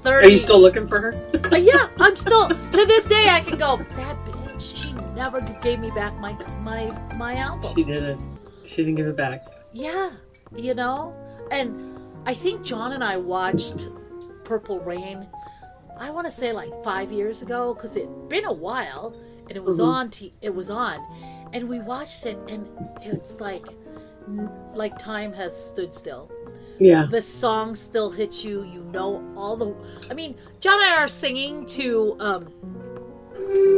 30. 0.04 0.26
Are 0.26 0.30
you 0.30 0.36
still 0.36 0.60
looking 0.60 0.86
for 0.86 1.00
her? 1.00 1.14
Uh, 1.52 1.56
yeah, 1.56 1.88
I'm 1.98 2.16
still 2.16 2.48
to 2.48 2.54
this 2.86 3.06
day. 3.06 3.28
I 3.30 3.40
can 3.40 3.58
go. 3.58 3.76
That 3.96 4.16
bitch. 4.26 4.76
She 4.76 4.92
never 5.16 5.40
gave 5.62 5.80
me 5.80 5.90
back 5.90 6.16
my 6.20 6.32
my 6.60 6.90
my 7.16 7.34
album. 7.36 7.72
She 7.74 7.82
didn't. 7.84 8.20
She 8.66 8.76
didn't 8.76 8.94
give 8.96 9.06
it 9.06 9.16
back. 9.16 9.44
Yeah, 9.72 10.10
you 10.54 10.74
know? 10.74 11.14
And 11.50 11.98
I 12.26 12.34
think 12.34 12.62
John 12.62 12.92
and 12.92 13.02
I 13.04 13.16
watched 13.16 13.88
Purple 14.44 14.80
Rain, 14.80 15.26
I 15.98 16.10
want 16.10 16.26
to 16.26 16.30
say 16.30 16.52
like 16.52 16.70
five 16.84 17.10
years 17.12 17.42
ago, 17.42 17.74
because 17.74 17.96
it'd 17.96 18.28
been 18.28 18.44
a 18.44 18.52
while, 18.52 19.14
and 19.48 19.56
it 19.56 19.62
was 19.64 19.78
Mhm. 19.80 19.86
on, 19.86 20.10
t- 20.10 20.32
it 20.40 20.54
was 20.54 20.70
on. 20.70 21.00
and 21.52 21.68
we 21.68 21.78
watched 21.80 22.26
it, 22.26 22.36
and 22.48 22.66
it's 23.02 23.40
like 23.40 23.64
like 24.74 24.98
time 24.98 25.32
has 25.34 25.54
stood 25.54 25.92
still. 25.94 26.30
Yeah. 26.78 27.06
The 27.10 27.22
song 27.22 27.74
still 27.76 28.10
hits 28.10 28.44
you. 28.44 28.64
You 28.64 28.82
know 28.92 29.22
all 29.36 29.56
the. 29.56 29.74
I 30.10 30.14
mean, 30.14 30.34
John 30.60 30.74
and 30.80 30.90
I 30.94 31.02
are 31.02 31.08
singing 31.08 31.66
to 31.66 32.16
um. 32.20 32.44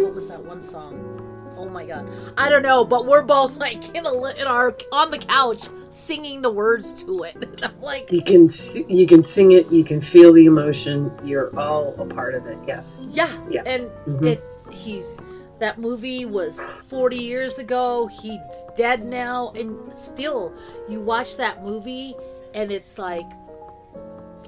What 0.03 0.15
was 0.15 0.29
that 0.29 0.43
one 0.45 0.61
song? 0.63 1.13
Oh 1.59 1.69
my 1.69 1.87
god, 1.87 2.07
I 2.37 2.51
don't 2.51 2.63
know, 2.63 2.85
but 2.85 3.07
we're 3.07 3.23
both 3.23 3.57
like 3.57 3.95
in 3.95 4.05
a 4.05 4.13
in 4.37 4.47
our 4.47 4.77
on 4.93 5.11
the 5.11 5.19
couch 5.19 5.69
singing 5.89 6.43
the 6.43 6.51
words 6.51 7.03
to 7.05 7.23
it. 7.25 7.37
And 7.43 7.65
I'm 7.65 7.81
like, 7.81 8.13
You 8.13 8.23
can 8.23 8.47
you 8.89 9.07
can 9.07 9.25
sing 9.25 9.53
it. 9.53 9.71
You 9.73 9.83
can 9.85 10.01
feel 10.03 10.33
the 10.35 10.45
emotion. 10.45 11.11
You're 11.25 11.55
all 11.59 11.95
a 11.99 12.05
part 12.07 12.35
of 12.35 12.47
it. 12.47 12.59
Yes. 12.67 13.01
yeah, 13.09 13.31
Yeah. 13.49 13.63
and 13.65 13.85
Mhm. 14.07 14.27
it 14.27 14.45
he's 14.71 15.19
that 15.59 15.79
movie 15.79 16.27
was 16.27 16.61
40 16.89 17.17
years 17.17 17.59
ago. 17.59 18.07
He's 18.23 18.39
dead 18.77 19.07
now, 19.07 19.53
and 19.57 19.91
still 19.95 20.53
you 20.91 21.01
watch 21.01 21.39
that 21.39 21.65
movie 21.65 22.15
and 22.57 22.73
it's 22.73 22.99
like 22.99 23.31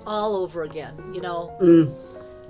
all 0.06 0.34
over 0.36 0.62
again. 0.64 0.94
You 1.14 1.20
know, 1.20 1.56
Mm, 1.60 1.94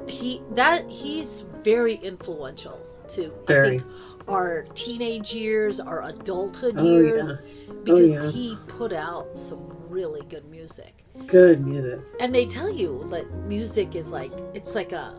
he 0.08 0.40
that 0.52 0.88
he's 0.88 1.42
very 1.62 1.94
influential 1.96 2.80
to 3.10 3.32
Very. 3.46 3.66
I 3.66 3.70
think 3.78 3.82
our 4.28 4.64
teenage 4.74 5.32
years, 5.34 5.80
our 5.80 6.02
adulthood 6.04 6.74
Oh, 6.78 6.84
years, 6.84 7.40
because 7.84 8.12
yeah. 8.12 8.30
he 8.30 8.56
put 8.68 8.92
out 8.92 9.36
some 9.36 9.60
really 9.88 10.22
good 10.28 10.44
music. 10.50 11.04
good 11.26 11.66
music. 11.66 11.98
And 12.20 12.32
they 12.34 12.46
tell 12.46 12.70
you 12.70 13.06
that 13.10 13.28
music 13.46 13.96
is 13.96 14.10
like 14.10 14.30
it's 14.54 14.74
like 14.74 14.92
a 14.92 15.10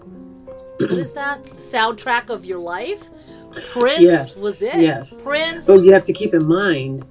what 0.79 0.91
is 0.91 1.13
that 1.13 1.43
soundtrack 1.58 2.29
of 2.29 2.46
your 2.46 2.60
life? 2.60 3.10
Prince 3.74 4.01
Yes, 4.01 4.38
was 4.38 4.62
it? 4.62 4.79
yes. 4.79 5.22
Prince. 5.24 5.67
But 5.67 5.81
you 5.84 5.91
have 5.91 6.05
to 6.05 6.13
keep 6.13 6.34
in 6.34 6.46
mind 6.46 7.03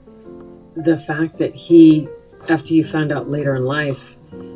the 0.76 0.96
fact 1.00 1.36
that 1.38 1.54
he, 1.54 2.08
after 2.48 2.74
you 2.74 2.84
found 2.84 3.12
out 3.12 3.28
later 3.28 3.54
in 3.56 3.64
life, 3.64 4.14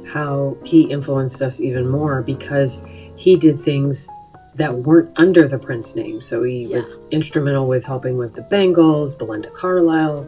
how 0.09 0.57
he 0.65 0.83
influenced 0.91 1.41
us 1.43 1.61
even 1.61 1.89
more 1.89 2.23
because 2.23 2.83
he 3.17 3.37
did 3.37 3.61
things 3.61 4.09
that 4.55 4.73
weren't 4.73 5.11
under 5.17 5.49
the 5.49 5.59
Prince 5.59 5.95
name. 5.95 6.21
So 6.21 6.43
he 6.43 6.65
Yeah. 6.65 6.79
was 6.79 7.01
instrumental 7.11 7.67
with 7.67 7.85
helping 7.85 8.19
with 8.19 8.35
the 8.35 8.43
Bangles, 8.43 9.15
Belinda 9.15 9.49
Carlisle, 9.51 10.27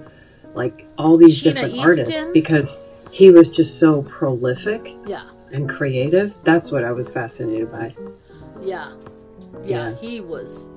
like 0.55 0.87
all 0.97 1.17
these 1.17 1.41
Sheena 1.43 1.55
different 1.55 1.79
artists 1.81 2.27
because 2.33 2.81
he 3.11 3.31
was 3.31 3.51
just 3.51 3.79
so 3.79 4.03
prolific 4.03 4.95
yeah, 5.07 5.23
and 5.53 5.69
creative. 5.69 6.35
That's 6.45 6.73
what 6.73 6.85
I 6.85 6.93
was 6.93 7.13
fascinated 7.13 7.71
by. 7.71 7.95
yeah, 8.63 8.93
yeah, 9.65 9.91
Yeah. 9.91 9.95
He 9.95 10.21
was 10.21 10.71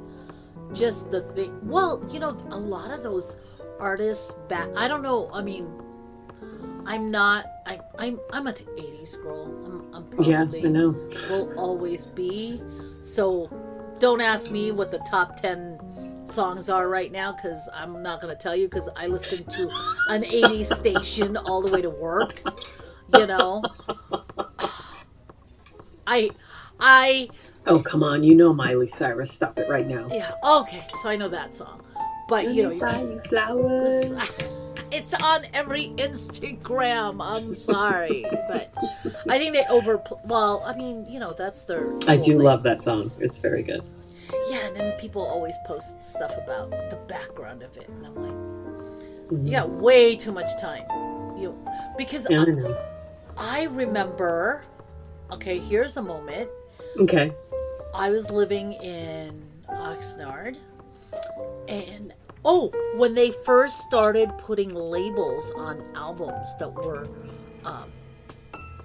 just 0.74 1.12
the 1.12 1.22
thing. 1.22 1.58
Well, 1.64 2.04
you 2.12 2.20
know, 2.20 2.36
a 2.52 2.58
lot 2.60 2.92
of 2.92 3.02
those 3.02 3.38
artists 3.80 4.36
back. 4.50 4.68
I 4.76 4.88
don't 4.90 5.04
know. 5.04 5.30
I 5.32 5.42
mean, 5.42 5.68
I'm 6.88 7.12
not. 7.12 7.46
I, 7.66 7.80
I'm. 8.00 8.20
I'm 8.32 8.48
a 8.48 8.54
t- 8.54 8.66
'80s 8.66 9.22
girl. 9.22 9.44
I'm. 9.66 9.94
I'm 9.94 10.24
Yeah, 10.26 10.38
probably. 10.38 10.66
I 10.66 10.70
know. 10.70 10.96
will 11.30 11.54
always 11.60 12.06
be. 12.06 12.62
So 13.02 13.50
don't 14.00 14.22
ask 14.22 14.50
me 14.52 14.72
what 14.72 14.92
the 14.92 15.00
top 15.00 15.36
10 15.38 16.24
songs 16.24 16.70
are 16.70 16.88
right 16.88 17.12
now 17.12 17.32
because 17.32 17.70
I'm 17.74 18.04
not 18.04 18.22
going 18.22 18.36
to 18.36 18.42
tell 18.42 18.56
you 18.56 18.68
because 18.68 18.90
I 18.96 19.08
listen 19.08 19.44
to 19.46 19.70
an 20.10 20.24
80s 20.24 20.68
station 20.68 21.36
all 21.38 21.62
the 21.62 21.72
way 21.72 21.82
to 21.82 21.90
work. 21.90 22.42
You 23.14 23.28
know? 23.28 23.64
I. 26.08 26.30
I. 26.80 27.30
Oh, 27.66 27.80
come 27.80 28.04
on. 28.04 28.24
You 28.24 28.36
know 28.36 28.54
Miley 28.54 28.88
Cyrus. 28.88 29.32
Stop 29.32 29.60
it 29.60 29.68
right 29.70 29.88
now. 29.88 30.08
Yeah, 30.10 30.32
okay, 30.44 30.86
so 31.02 31.10
I 31.10 31.16
know 31.16 31.28
that 31.30 31.54
song. 31.54 31.84
But, 32.30 32.54
you 32.54 32.64
know, 32.64 32.72
you 32.72 32.80
can't. 32.80 33.28
Flowers. 33.28 34.12
It's 34.92 35.14
on 35.14 35.46
every 35.54 35.90
Instagram. 35.98 37.18
I'm 37.22 37.56
sorry, 37.58 38.26
but 38.48 38.72
I 39.30 39.38
think 39.38 39.54
they 39.54 39.66
over. 39.70 40.02
Well, 40.26 40.64
I 40.66 40.76
mean, 40.76 41.06
you 41.10 41.20
know, 41.20 41.34
that's 41.34 41.64
their. 41.64 41.94
I 42.08 42.16
do 42.18 42.22
thing. 42.34 42.40
love 42.40 42.64
that 42.64 42.84
song. 42.84 43.12
It's 43.20 43.40
very 43.40 43.64
good. 43.64 43.84
Yeah, 44.50 44.68
and 44.68 44.76
then 44.76 44.92
people 45.00 45.22
always 45.22 45.56
post 45.66 46.04
stuff 46.04 46.34
about 46.38 46.72
the 46.90 46.98
background 47.08 47.64
of 47.64 47.76
it, 47.78 47.88
and 47.88 48.06
I'm 48.06 48.16
like, 48.16 48.34
Mm-hmm. 49.28 49.46
you 49.46 49.52
got 49.52 49.70
way 49.70 50.16
too 50.16 50.32
much 50.32 50.48
time. 50.58 50.86
You 51.38 51.54
because 51.98 52.28
Yeah, 52.30 52.40
I 52.40 52.44
I, 52.44 52.46
know. 52.46 52.78
I 53.38 53.64
remember. 53.66 54.64
Okay, 55.32 55.60
here's 55.60 55.98
a 55.98 56.02
moment. 56.02 56.50
Okay. 56.98 57.32
I 57.94 58.10
was 58.10 58.32
living 58.32 58.72
in 58.74 59.44
Oxnard, 59.68 60.56
and 61.68 62.14
oh, 62.48 62.72
when 62.96 63.14
they 63.14 63.30
first 63.30 63.82
started 63.82 64.32
putting 64.38 64.74
labels 64.74 65.52
on 65.58 65.84
albums 65.96 66.56
that 66.58 66.74
were 66.74 67.08
um, 67.66 67.92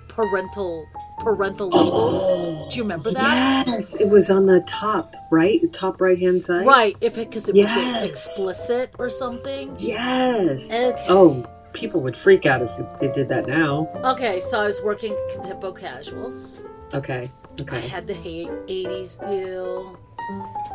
parental 0.08 0.86
parental 1.20 1.68
labels. 1.68 2.72
Do 2.72 2.76
you 2.76 2.82
remember 2.82 3.12
that? 3.12 3.66
Yes, 3.68 3.94
it 3.94 4.08
was 4.08 4.30
on 4.30 4.46
the 4.46 4.60
top, 4.66 5.14
right? 5.30 5.72
Top 5.72 6.00
right 6.00 6.18
hand 6.18 6.44
side. 6.44 6.66
Right, 6.66 6.96
if 7.00 7.16
it 7.16 7.30
because 7.30 7.48
it 7.48 7.54
was 7.54 7.70
explicit 8.04 8.90
or 8.98 9.08
something. 9.08 9.74
Yes. 9.78 10.70
Okay. 10.72 11.06
Oh, 11.08 11.46
people 11.72 12.00
would 12.00 12.16
freak 12.16 12.44
out 12.44 12.62
if 12.62 13.00
they 13.00 13.12
did 13.12 13.28
that 13.28 13.46
now. 13.46 13.88
Okay, 14.04 14.40
so 14.40 14.60
I 14.60 14.66
was 14.66 14.82
working 14.82 15.12
Contempo 15.30 15.78
Casuals. 15.78 16.64
Okay. 16.92 17.30
I 17.70 17.78
had 17.78 18.06
the 18.06 18.14
80s 18.14 19.28
deal. 19.28 19.98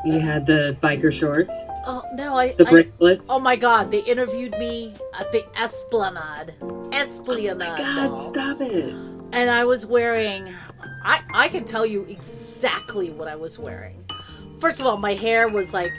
You 0.05 0.19
had 0.19 0.45
the 0.45 0.77
biker 0.81 1.11
shorts, 1.11 1.53
Oh 1.85 2.03
no, 2.13 2.35
I, 2.37 2.53
the 2.53 2.67
I 2.67 2.69
bracelets. 2.69 3.27
Oh 3.29 3.39
my 3.39 3.55
god, 3.55 3.91
they 3.91 3.99
interviewed 4.01 4.51
me 4.59 4.93
at 5.19 5.31
the 5.31 5.43
Esplanade. 5.59 6.53
Esplanade. 6.93 7.49
Oh 7.51 7.55
my 7.55 7.77
god, 7.77 8.11
Mall. 8.11 8.29
stop 8.31 8.61
it. 8.61 8.93
And 9.33 9.49
I 9.49 9.65
was 9.65 9.85
wearing 9.85 10.53
I 11.03 11.21
I 11.33 11.47
can 11.49 11.65
tell 11.65 11.85
you 11.85 12.03
exactly 12.03 13.09
what 13.09 13.27
I 13.27 13.35
was 13.35 13.57
wearing. 13.59 14.05
First 14.59 14.79
of 14.79 14.85
all, 14.87 14.97
my 14.97 15.13
hair 15.13 15.47
was 15.49 15.73
like 15.73 15.91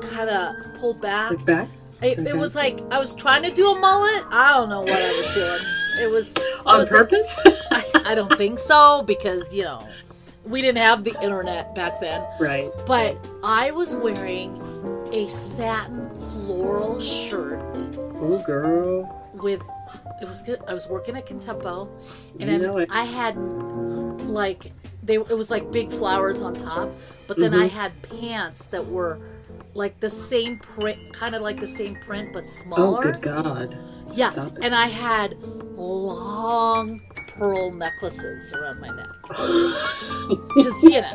kind 0.00 0.30
of 0.30 0.54
pulled 0.74 1.00
back. 1.00 1.30
Look 1.30 1.44
back. 1.44 1.68
It, 2.02 2.18
it 2.20 2.36
was 2.36 2.54
like 2.54 2.80
I 2.90 2.98
was 2.98 3.14
trying 3.14 3.42
to 3.42 3.50
do 3.50 3.66
a 3.70 3.78
mullet. 3.78 4.24
I 4.30 4.56
don't 4.56 4.68
know 4.68 4.80
what 4.80 4.90
I 4.92 5.12
was 5.12 5.34
doing. 5.34 5.60
It 6.00 6.10
was 6.10 6.36
it 6.36 6.42
On 6.66 6.78
was 6.78 6.88
the- 6.88 6.96
purpose? 6.96 7.38
I, 7.70 7.84
I 8.06 8.14
don't 8.14 8.36
think 8.38 8.58
so 8.58 9.02
because 9.02 9.52
you 9.52 9.64
know 9.64 9.86
we 10.48 10.62
didn't 10.62 10.78
have 10.82 11.04
the 11.04 11.14
internet 11.22 11.74
back 11.74 12.00
then. 12.00 12.24
right. 12.40 12.70
But 12.86 13.16
I 13.42 13.70
was 13.70 13.94
wearing 13.96 14.56
a 15.12 15.28
satin 15.28 16.08
floral 16.10 17.00
shirt 17.00 17.76
Oh, 18.20 18.42
girl. 18.46 19.30
with 19.34 19.60
it 20.20 20.28
was 20.28 20.42
good. 20.42 20.60
I 20.66 20.74
was 20.74 20.88
working 20.88 21.16
at 21.16 21.26
Contempo, 21.26 21.88
and 22.40 22.48
then. 22.48 22.86
I 22.90 23.04
had 23.04 23.36
like 24.26 24.72
they 25.02 25.14
it 25.14 25.36
was 25.36 25.50
like 25.50 25.70
big 25.70 25.90
flowers 25.90 26.42
on 26.42 26.54
top, 26.54 26.90
but 27.28 27.38
then 27.38 27.52
Mm-hmm. 27.52 27.62
I 27.62 27.66
had 27.68 27.92
pants 28.02 28.66
that 28.66 28.84
were 28.86 29.20
like 29.74 30.00
the 30.00 30.10
same 30.10 30.58
print, 30.58 30.98
kind 31.12 31.34
of 31.36 31.42
like 31.42 31.60
the 31.60 31.66
same 31.68 31.94
print 32.06 32.32
but 32.32 32.50
smaller. 32.50 32.98
Oh, 33.08 33.12
good 33.12 33.22
God. 33.22 33.78
yeah, 34.12 34.48
and 34.60 34.74
I 34.74 34.88
had 34.88 35.40
long 35.76 37.00
pearl 37.38 37.70
necklaces 37.72 38.52
around 38.52 38.80
my 38.80 38.88
neck 38.88 39.08
because 40.54 40.82
you 40.84 41.00
know 41.00 41.12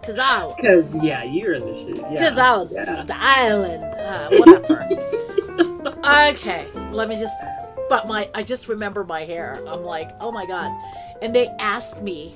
because 0.00 0.18
I 0.18 0.44
was 0.44 0.54
Because, 0.56 1.04
yeah, 1.04 1.22
you're 1.24 1.54
in 1.54 1.62
the 1.64 1.74
shit. 1.74 1.96
Yeah. 1.96 2.10
because 2.10 2.38
I 2.38 2.56
was 2.56 2.72
Yeah. 2.74 3.04
styling, 3.04 3.82
uh, 3.82 4.28
whatever. 4.32 6.30
okay, 6.30 6.66
let 6.92 7.08
me 7.08 7.18
just. 7.18 7.38
But 7.88 8.06
my, 8.06 8.30
I 8.34 8.42
just 8.44 8.68
remember 8.68 9.04
my 9.04 9.24
hair. 9.24 9.60
I'm 9.66 9.82
like, 9.82 10.10
oh 10.20 10.30
my 10.32 10.46
god, 10.46 10.70
and 11.22 11.34
they 11.34 11.48
asked 11.58 12.02
me 12.02 12.34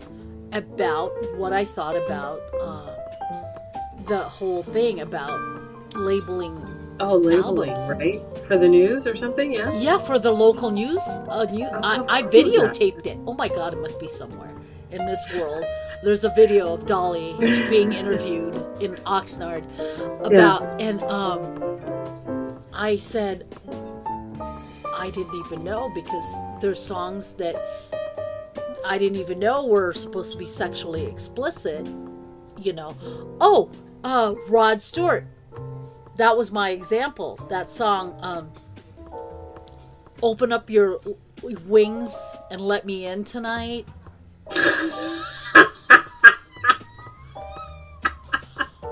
about 0.52 1.10
what 1.36 1.52
I 1.52 1.64
thought 1.64 1.96
about 1.96 2.40
uh, 2.60 2.94
the 4.08 4.18
whole 4.18 4.62
thing 4.62 5.00
about 5.00 5.40
labeling. 5.94 6.60
Oh, 7.00 7.16
labeling, 7.16 7.70
albums. 7.70 7.90
right? 7.90 8.22
For 8.46 8.56
the 8.56 8.68
news 8.68 9.06
or 9.06 9.16
something, 9.16 9.52
yeah? 9.52 9.72
Yeah, 9.74 9.98
for 9.98 10.18
the 10.18 10.30
local 10.30 10.70
news. 10.70 11.00
Uh, 11.28 11.44
new, 11.50 11.66
I, 11.66 12.04
I 12.08 12.22
that? 12.22 12.32
videotaped 12.32 13.06
it. 13.06 13.18
Oh 13.26 13.34
my 13.34 13.48
god, 13.48 13.72
it 13.72 13.80
must 13.80 13.98
be 13.98 14.06
somewhere 14.06 14.54
in 14.92 15.04
this 15.06 15.24
world. 15.34 15.64
There's 16.04 16.24
a 16.24 16.30
video 16.30 16.72
of 16.72 16.86
Dolly 16.86 17.34
being 17.68 17.92
interviewed 17.92 18.54
in 18.80 18.94
Oxnard 19.06 19.64
about, 20.24 20.80
and 20.80 21.02
um, 21.04 22.60
I 22.72 22.96
said 22.96 23.46
I 24.96 25.10
didn't 25.10 25.34
even 25.46 25.64
know 25.64 25.90
because 25.94 26.34
there's 26.60 26.80
songs 26.80 27.34
that 27.34 27.56
I 28.84 28.98
didn't 28.98 29.18
even 29.18 29.38
know 29.38 29.66
were 29.66 29.92
supposed 29.92 30.32
to 30.32 30.38
be 30.38 30.46
sexually 30.46 31.06
explicit. 31.06 31.88
You 32.60 32.72
know, 32.72 32.96
oh, 33.40 33.70
uh, 34.04 34.34
Rod 34.48 34.80
Stewart. 34.80 35.26
That 36.16 36.36
was 36.36 36.50
my 36.52 36.70
example. 36.70 37.36
That 37.48 37.68
song, 37.68 38.16
um, 38.22 38.50
"Open 40.22 40.52
Up 40.52 40.70
Your 40.70 41.00
Wings 41.42 42.16
and 42.50 42.60
Let 42.60 42.84
Me 42.86 43.06
In 43.06 43.24
Tonight." 43.24 43.86
what 44.44 44.62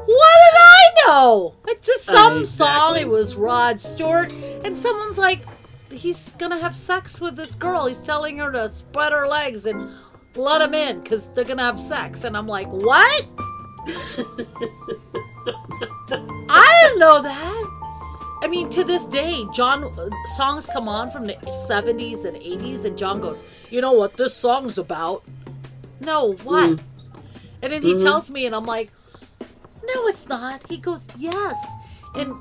did 0.07 0.59
I 0.59 0.83
know? 1.07 1.55
I 1.67 1.75
just 1.81 2.05
some 2.05 2.41
Exactly. 2.41 2.47
song. 2.47 2.97
It 2.97 3.09
was 3.09 3.37
Rod 3.37 3.81
Stewart, 3.81 4.31
and 4.65 4.77
someone's 4.77 5.19
like, 5.19 5.41
he's 5.91 6.31
gonna 6.39 6.59
have 6.59 6.75
sex 6.75 7.21
with 7.21 7.37
this 7.37 7.55
girl. 7.55 7.87
He's 7.87 8.03
telling 8.03 8.39
her 8.39 8.51
to 8.53 8.69
spread 8.71 9.13
her 9.13 9.27
legs 9.29 9.67
and 9.67 9.91
let 10.35 10.61
him 10.63 10.75
in 10.75 11.01
because 11.01 11.29
they're 11.31 11.45
gonna 11.45 11.63
have 11.63 11.79
sex. 11.79 12.25
And 12.25 12.37
I'm 12.37 12.47
like, 12.49 12.69
what? 12.73 13.27
I 16.11 16.81
didn't 16.83 16.99
know 16.99 17.23
that. 17.23 17.69
I 18.43 18.49
mean, 18.49 18.69
to 18.71 18.83
this 18.83 19.05
day, 19.05 19.45
John 19.53 19.95
songs 20.37 20.69
come 20.73 20.89
on 20.89 21.11
from 21.11 21.27
the 21.27 21.35
70s 21.35 22.25
and 22.25 22.37
80s, 22.37 22.85
and 22.85 22.99
John 22.99 23.21
goes, 23.21 23.45
"You 23.71 23.81
know 23.81 23.93
what 23.93 24.17
this 24.17 24.35
song's 24.35 24.79
about?" 24.79 25.23
No, 26.01 26.33
what? 26.43 26.71
Mm. 26.71 26.81
And 27.63 27.73
then 27.73 27.83
he 27.83 27.95
mm-hmm. 27.95 28.05
tells 28.05 28.31
me, 28.31 28.47
and 28.47 28.55
I'm 28.55 28.67
like, 28.67 28.91
"No, 29.85 30.09
it's 30.09 30.29
not." 30.29 30.69
He 30.69 30.77
goes, 30.77 31.07
"Yes," 31.17 31.65
and 32.17 32.35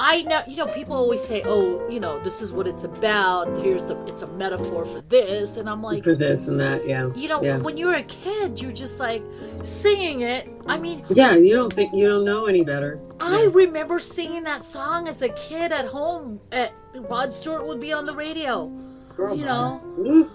I 0.00 0.22
know, 0.22 0.42
you 0.46 0.56
know, 0.56 0.66
people 0.66 0.94
always 0.94 1.22
say, 1.22 1.42
"Oh, 1.44 1.88
you 1.88 1.98
know, 1.98 2.20
this 2.20 2.40
is 2.40 2.52
what 2.52 2.66
it's 2.66 2.84
about. 2.84 3.48
Here's 3.58 3.86
the, 3.86 3.96
it's 4.06 4.22
a 4.22 4.26
metaphor 4.32 4.86
for 4.86 5.00
this," 5.02 5.56
and 5.56 5.68
I'm 5.68 5.82
like, 5.82 6.04
for 6.04 6.14
this 6.14 6.46
and 6.46 6.60
that. 6.60 6.86
Yeah, 6.86 7.10
you 7.16 7.28
know, 7.28 7.42
yeah. 7.42 7.58
when 7.58 7.76
you're 7.76 7.94
a 7.94 8.02
kid, 8.02 8.60
you're 8.60 8.72
just 8.72 9.00
like 9.00 9.22
singing 9.62 10.20
it. 10.20 10.48
I 10.66 10.78
mean, 10.78 11.04
yeah, 11.10 11.34
you 11.34 11.54
don't 11.54 11.72
think 11.72 11.92
you 11.94 12.08
don't 12.08 12.24
know 12.24 12.46
any 12.46 12.62
better. 12.62 13.00
I 13.20 13.44
remember 13.52 13.98
singing 13.98 14.44
that 14.44 14.62
song 14.62 15.08
as 15.08 15.22
a 15.22 15.30
kid 15.30 15.72
at 15.72 15.86
home. 15.86 16.40
At 16.52 16.72
Rod 16.94 17.32
Stewart 17.32 17.66
would 17.66 17.80
be 17.80 17.92
on 17.92 18.06
the 18.06 18.14
radio. 18.14 18.70
Girl, 19.16 19.36
You 19.36 19.44
know, 19.46 20.30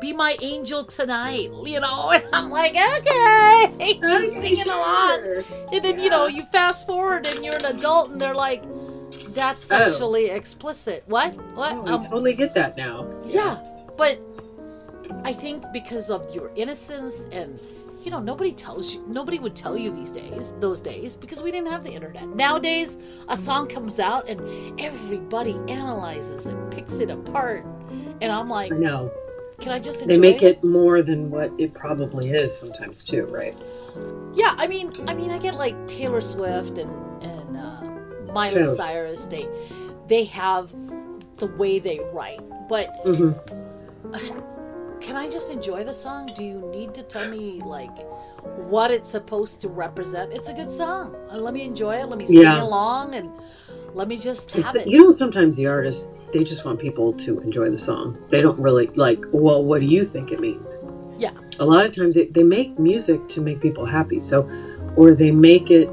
be 0.00 0.12
my 0.12 0.36
angel 0.42 0.84
tonight. 0.84 1.50
You 1.64 1.80
know, 1.80 2.10
and 2.14 2.24
I'm 2.32 2.50
like, 2.50 2.72
okay, 2.72 3.98
just 4.00 4.40
singing 4.40 4.66
along. 4.66 5.42
And 5.72 5.84
then 5.84 5.98
you 6.00 6.10
know, 6.10 6.26
you 6.26 6.42
fast 6.44 6.86
forward 6.86 7.26
and 7.26 7.44
you're 7.44 7.56
an 7.56 7.64
adult, 7.66 8.10
and 8.12 8.20
they're 8.20 8.34
like, 8.34 8.62
that's 9.34 9.70
Oh. 9.70 10.14
explicit. 10.14 11.02
What? 11.06 11.34
What? 11.54 11.72
Oh, 11.74 11.84
I 11.86 11.92
Um, 11.92 12.02
totally 12.02 12.34
get 12.34 12.54
that 12.54 12.76
now. 12.76 13.06
yeah, 13.26 13.58
but 13.96 14.18
I 15.24 15.32
think 15.32 15.64
because 15.72 16.10
of 16.10 16.34
your 16.34 16.50
innocence 16.56 17.28
and 17.32 17.58
you 18.02 18.10
know 18.10 18.20
nobody 18.20 18.52
tells 18.52 18.94
you 18.94 19.04
nobody 19.08 19.38
would 19.38 19.56
tell 19.56 19.76
you 19.76 19.90
these 19.92 20.12
days 20.12 20.54
those 20.60 20.80
days 20.80 21.16
because 21.16 21.42
we 21.42 21.50
didn't 21.50 21.70
have 21.72 21.82
the 21.82 21.90
internet 21.90 22.28
nowadays 22.28 22.98
a 23.28 23.36
song 23.36 23.66
comes 23.66 23.98
out 23.98 24.28
and 24.28 24.40
everybody 24.78 25.58
analyzes 25.68 26.46
and 26.46 26.70
picks 26.70 27.00
it 27.00 27.10
apart 27.10 27.64
and 28.20 28.30
i'm 28.30 28.48
like 28.48 28.70
I 28.70 28.76
know 28.76 29.10
can 29.60 29.72
i 29.72 29.78
just 29.78 30.02
enjoy 30.02 30.14
they 30.14 30.18
make 30.20 30.42
it 30.42 30.62
more 30.62 31.02
than 31.02 31.30
what 31.30 31.50
it 31.58 31.72
probably 31.74 32.30
is 32.30 32.56
sometimes 32.56 33.04
too, 33.04 33.24
right? 33.26 33.56
yeah 34.34 34.54
i 34.58 34.66
mean 34.66 34.92
i 35.08 35.14
mean 35.14 35.30
i 35.30 35.38
get 35.38 35.54
like 35.54 35.74
taylor 35.88 36.20
swift 36.20 36.78
and 36.78 36.90
and 37.22 37.56
uh, 37.56 38.32
miley 38.32 38.62
True. 38.62 38.74
cyrus 38.76 39.26
they 39.26 39.48
they 40.08 40.24
have 40.24 40.70
the 41.38 41.46
way 41.46 41.78
they 41.78 42.00
write 42.12 42.40
but 42.68 42.86
hmm 43.04 43.32
can 45.00 45.16
I 45.16 45.28
just 45.28 45.52
enjoy 45.52 45.84
the 45.84 45.92
song? 45.92 46.32
Do 46.34 46.42
you 46.42 46.58
need 46.72 46.94
to 46.94 47.02
tell 47.02 47.26
me 47.28 47.60
like 47.62 47.96
what 48.68 48.90
it's 48.90 49.08
supposed 49.08 49.60
to 49.62 49.68
represent? 49.68 50.32
It's 50.32 50.48
a 50.48 50.52
good 50.54 50.70
song. 50.70 51.14
Let 51.32 51.54
me 51.54 51.62
enjoy 51.62 51.96
it. 51.96 52.08
Let 52.08 52.18
me 52.18 52.26
sing 52.26 52.36
Yeah. 52.36 52.62
along 52.62 53.14
and 53.14 53.30
let 53.96 54.08
me 54.08 54.16
just 54.18 54.50
have 54.50 54.66
It's, 54.66 54.74
it. 54.76 54.86
you 54.88 54.98
know, 55.02 55.10
sometimes 55.10 55.56
the 55.56 55.66
artists 55.66 56.04
they 56.32 56.44
just 56.44 56.64
want 56.64 56.78
people 56.80 57.12
to 57.14 57.40
enjoy 57.40 57.70
the 57.70 57.78
song. 57.78 58.18
They 58.30 58.42
don't 58.42 58.58
really 58.58 58.88
like. 58.88 59.24
Well, 59.32 59.62
what 59.64 59.80
do 59.80 59.86
you 59.86 60.04
think 60.04 60.32
it 60.32 60.40
means? 60.40 60.76
Yeah. 61.18 61.30
A 61.58 61.64
lot 61.64 61.86
of 61.86 61.94
times 61.94 62.14
they, 62.16 62.26
they 62.26 62.42
make 62.42 62.78
music 62.78 63.26
to 63.30 63.40
make 63.40 63.60
people 63.60 63.86
happy. 63.86 64.20
So, 64.20 64.38
or 64.96 65.14
they 65.14 65.30
make 65.30 65.70
it 65.70 65.88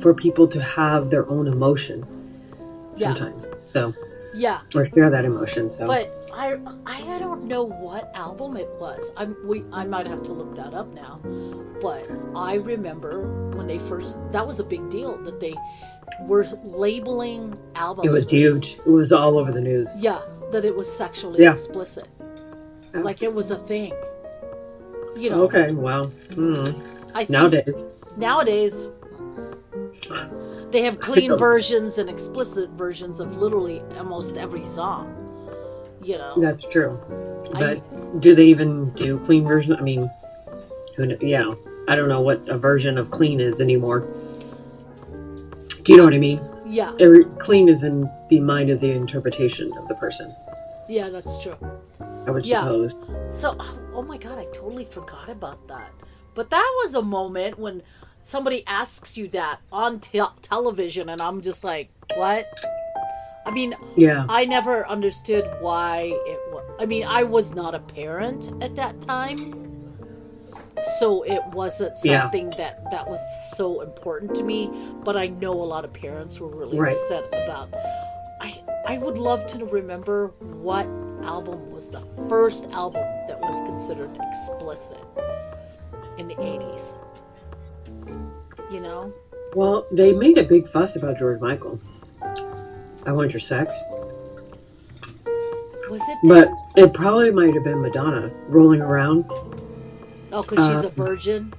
for 0.00 0.14
people 0.14 0.46
to 0.48 0.62
have 0.62 1.10
their 1.10 1.28
own 1.28 1.48
emotion. 1.48 2.06
Yeah. 2.96 3.14
Sometimes, 3.14 3.46
so 3.72 3.94
Yeah. 4.34 4.60
or 4.74 4.86
share 4.86 5.10
that 5.10 5.24
emotion. 5.24 5.72
So, 5.72 5.86
But 5.86 6.12
I 6.32 6.58
I 6.86 7.18
don't 7.18 7.44
know 7.44 7.64
what 7.64 8.12
album 8.14 8.56
it 8.56 8.68
was. 8.78 9.10
I'm 9.16 9.34
we 9.44 9.64
I 9.72 9.84
might 9.84 10.06
have 10.06 10.22
to 10.24 10.32
look 10.32 10.54
that 10.56 10.74
up 10.74 10.88
now. 10.94 11.18
But 11.80 12.06
I 12.36 12.54
remember 12.56 13.14
when 13.56 13.66
they 13.66 13.78
first 13.78 14.20
that 14.30 14.46
was 14.46 14.60
a 14.60 14.64
big 14.64 14.90
deal 14.90 15.16
that 15.24 15.40
they 15.40 15.54
were 16.22 16.46
labeling 16.64 17.56
albums. 17.74 18.06
it 18.06 18.10
was 18.10 18.24
with- 18.24 18.32
huge. 18.32 18.78
It 18.86 18.90
was 18.90 19.12
all 19.12 19.38
over 19.38 19.52
the 19.52 19.60
news. 19.60 19.94
Yeah, 19.98 20.20
that 20.52 20.64
it 20.64 20.76
was 20.76 20.90
sexually 20.90 21.42
Yeah. 21.42 21.52
explicit. 21.52 22.06
Yeah. 22.94 23.02
Like 23.02 23.22
it 23.22 23.32
was 23.34 23.50
a 23.50 23.56
thing. 23.56 23.92
You 25.16 25.30
know, 25.30 25.42
Okay. 25.44 25.72
Wow. 25.72 26.10
Mm. 26.30 26.74
I 27.14 27.18
think 27.24 27.30
Nowadays, 27.30 27.84
nowadays 28.16 28.88
they 30.70 30.82
have 30.82 31.00
clean 31.00 31.36
versions 31.36 31.98
and 31.98 32.08
explicit 32.08 32.70
versions 32.70 33.18
of 33.20 33.40
literally 33.40 33.82
almost 33.98 34.36
every 34.36 34.64
song. 34.64 35.12
You 36.02 36.18
know, 36.18 36.34
that's 36.36 36.64
true. 36.64 36.98
I- 37.54 37.60
But 37.80 38.20
do 38.20 38.34
they 38.34 38.44
even 38.44 38.90
do 38.90 39.18
clean 39.18 39.44
version? 39.46 39.74
I 39.74 39.80
mean, 39.82 40.08
who? 40.96 41.06
kn- 41.08 41.18
Yeah, 41.20 41.50
I 41.88 41.96
don't 41.96 42.08
know 42.08 42.20
what 42.20 42.40
a 42.48 42.56
version 42.56 42.96
of 42.96 43.10
clean 43.10 43.40
is 43.40 43.60
anymore. 43.60 44.04
Do 45.90 45.94
you 45.94 45.98
know 46.02 46.04
what 46.04 46.14
I 46.14 46.18
mean? 46.18 46.40
yeah, 46.66 46.92
Every, 47.00 47.24
clean 47.40 47.68
is 47.68 47.82
in 47.82 48.08
the 48.28 48.38
mind 48.38 48.70
of 48.70 48.78
the 48.78 48.92
interpretation 48.92 49.76
of 49.76 49.88
the 49.88 49.96
person. 49.96 50.32
yeah, 50.88 51.08
that's 51.08 51.42
true. 51.42 51.56
I 52.26 52.30
would 52.30 52.46
Yeah. 52.46 52.60
suppose. 52.60 52.94
So, 53.30 53.56
oh 53.92 54.02
my 54.02 54.16
god, 54.16 54.38
I 54.38 54.44
totally 54.52 54.84
forgot 54.84 55.28
about 55.28 55.66
that. 55.66 55.90
But 56.34 56.50
that 56.50 56.80
was 56.84 56.94
a 56.94 57.02
moment 57.02 57.58
when 57.58 57.82
somebody 58.22 58.62
asks 58.68 59.16
you 59.18 59.26
that 59.30 59.58
on 59.72 59.98
te- 59.98 60.20
television, 60.42 61.08
and 61.08 61.20
I'm 61.20 61.40
just 61.40 61.64
like, 61.64 61.90
what? 62.14 62.46
I 63.44 63.50
mean, 63.50 63.74
Yeah. 63.96 64.26
I 64.28 64.44
never 64.44 64.86
understood 64.86 65.50
why 65.58 66.12
it 66.24 66.38
was. 66.52 66.62
I 66.78 66.86
mean, 66.86 67.02
I 67.04 67.24
was 67.24 67.52
not 67.52 67.74
a 67.74 67.80
parent 67.80 68.52
at 68.62 68.76
that 68.76 69.00
time, 69.00 69.69
so 70.82 71.22
it 71.22 71.42
wasn't 71.52 71.98
Yeah. 72.04 72.22
something 72.22 72.50
that 72.58 72.90
that 72.90 73.08
was 73.08 73.20
so 73.56 73.80
important 73.82 74.34
to 74.36 74.42
me. 74.44 74.70
But 75.04 75.16
I 75.16 75.28
know 75.28 75.52
a 75.52 75.64
lot 75.64 75.84
of 75.84 75.92
parents 75.92 76.40
were 76.40 76.48
really 76.48 76.78
Right. 76.78 76.92
upset 76.92 77.26
about. 77.44 77.68
I 78.40 78.60
I 78.86 78.98
would 78.98 79.18
love 79.18 79.46
to 79.48 79.64
remember 79.66 80.28
what 80.62 80.86
album 81.22 81.70
was 81.70 81.90
the 81.90 82.00
first 82.28 82.70
album 82.72 83.04
that 83.28 83.38
was 83.40 83.60
considered 83.62 84.10
explicit 84.30 84.98
in 86.18 86.28
the 86.28 86.40
eighties. 86.42 86.98
You 88.70 88.80
know, 88.80 89.12
Well, 89.54 89.84
they 89.90 90.12
made 90.12 90.38
a 90.38 90.44
big 90.44 90.68
fuss 90.68 90.96
about 90.96 91.18
George 91.18 91.40
Michael. 91.40 91.78
I 93.04 93.12
want 93.12 93.32
your 93.32 93.40
sex, 93.40 93.72
was 95.90 96.02
it? 96.08 96.18
but 96.24 96.48
it 96.76 96.92
probably 96.94 97.30
might 97.32 97.52
have 97.54 97.64
been 97.64 97.80
Madonna 97.82 98.30
rolling 98.48 98.80
around. 98.80 99.24
Oh, 100.32 100.42
because 100.42 100.66
she's 100.66 100.84
Uh, 100.84 100.88
a 100.88 100.90
virgin. 100.90 101.52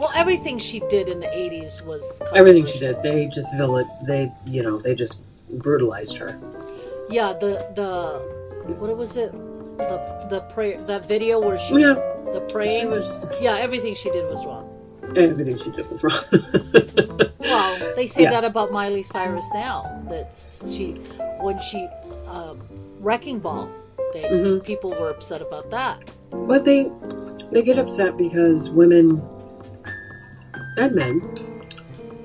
Well, 0.00 0.10
everything 0.14 0.58
she 0.58 0.80
did 0.88 1.08
in 1.08 1.18
the 1.20 1.26
'80s 1.26 1.84
was 1.84 2.22
Everything 2.34 2.66
she 2.66 2.78
did, 2.78 3.02
they 3.02 3.26
just 3.26 3.52
vill 3.56 3.78
it. 3.78 3.86
They, 4.06 4.30
you 4.46 4.62
know, 4.62 4.78
they 4.78 4.94
just 4.94 5.22
brutalized 5.58 6.16
her. 6.18 6.38
Yeah, 7.10 7.32
the 7.32 7.66
the 7.74 8.72
what 8.78 8.96
was 8.96 9.16
it? 9.16 9.32
The 9.78 10.26
the 10.30 10.40
prayer 10.54 10.78
that 10.82 11.06
video 11.08 11.40
where 11.40 11.58
she's 11.58 11.78
Yeah. 11.78 11.94
the 12.32 12.44
She 12.46 12.52
praying. 12.52 12.90
was 12.90 13.26
yeah, 13.40 13.56
everything 13.58 13.94
she 13.94 14.10
did 14.10 14.28
was 14.30 14.44
wrong. 14.46 14.66
everything 15.16 15.56
she 15.58 15.70
did 15.70 15.86
was 15.90 16.02
wrong. 16.04 16.22
Well, 17.48 17.78
they 17.96 18.06
say 18.06 18.22
Yeah. 18.24 18.30
that 18.32 18.44
about 18.44 18.70
Miley 18.72 19.02
Cyrus 19.02 19.48
now. 19.54 19.78
That 20.10 20.36
she 20.74 20.92
when 21.40 21.58
she 21.58 21.88
um, 22.28 22.60
wrecking 23.00 23.38
ball, 23.38 23.68
they, 24.12 24.22
Mhm. 24.24 24.62
people 24.62 24.90
were 24.90 25.08
upset 25.10 25.40
about 25.40 25.70
that. 25.70 26.04
But 26.30 26.64
they 26.66 26.90
they 27.50 27.62
get 27.62 27.78
upset 27.78 28.16
because 28.16 28.70
women 28.70 29.22
and 30.76 30.94
men 30.94 31.22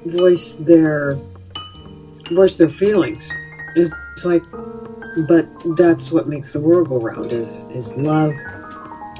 voice 0.06 0.56
their 0.56 1.18
voice 2.32 2.58
their 2.58 2.70
feelings. 2.70 3.30
It's 3.76 3.94
like, 4.24 4.44
but 5.28 5.48
that's 5.78 6.12
what 6.12 6.28
makes 6.28 6.54
the 6.54 6.60
world 6.60 6.90
go 6.90 7.00
round 7.00 7.34
is 7.34 7.68
is 7.74 7.96
love, 7.98 8.34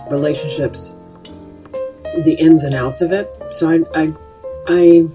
relationships, 0.10 0.94
the 2.24 2.36
ins 2.40 2.64
and 2.64 2.76
outs 2.76 3.02
of 3.02 3.12
it. 3.12 3.30
So 3.56 3.70
I 3.70 4.02
I 4.02 4.14
I 4.68 5.08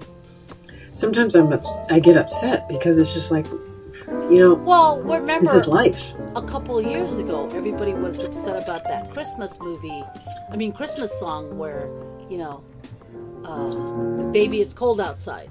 sometimes 0.93 1.35
I'm 1.35 1.51
ups- 1.53 1.79
I 1.89 1.99
get 1.99 2.17
upset 2.17 2.67
because 2.67 2.97
it's 2.97 3.13
just 3.13 3.31
like, 3.31 3.45
you 4.29 4.39
know, 4.39 4.53
Well, 4.55 5.01
remember 5.01 5.45
this 5.51 5.53
is 5.61 5.67
life. 5.67 5.97
a 6.35 6.41
couple 6.41 6.77
of 6.77 6.85
years 6.85 7.17
ago, 7.17 7.47
everybody 7.53 7.93
was 7.93 8.21
upset 8.23 8.61
about 8.61 8.83
that 8.85 9.11
Christmas 9.13 9.59
movie. 9.59 10.03
I 10.51 10.55
mean, 10.57 10.71
Christmas 10.71 11.17
song 11.19 11.57
where 11.57 11.87
you 12.29 12.37
know, 12.37 12.63
uh, 13.45 14.31
"Baby, 14.31 14.61
It's 14.61 14.73
Cold 14.73 14.99
Outside." 14.99 15.49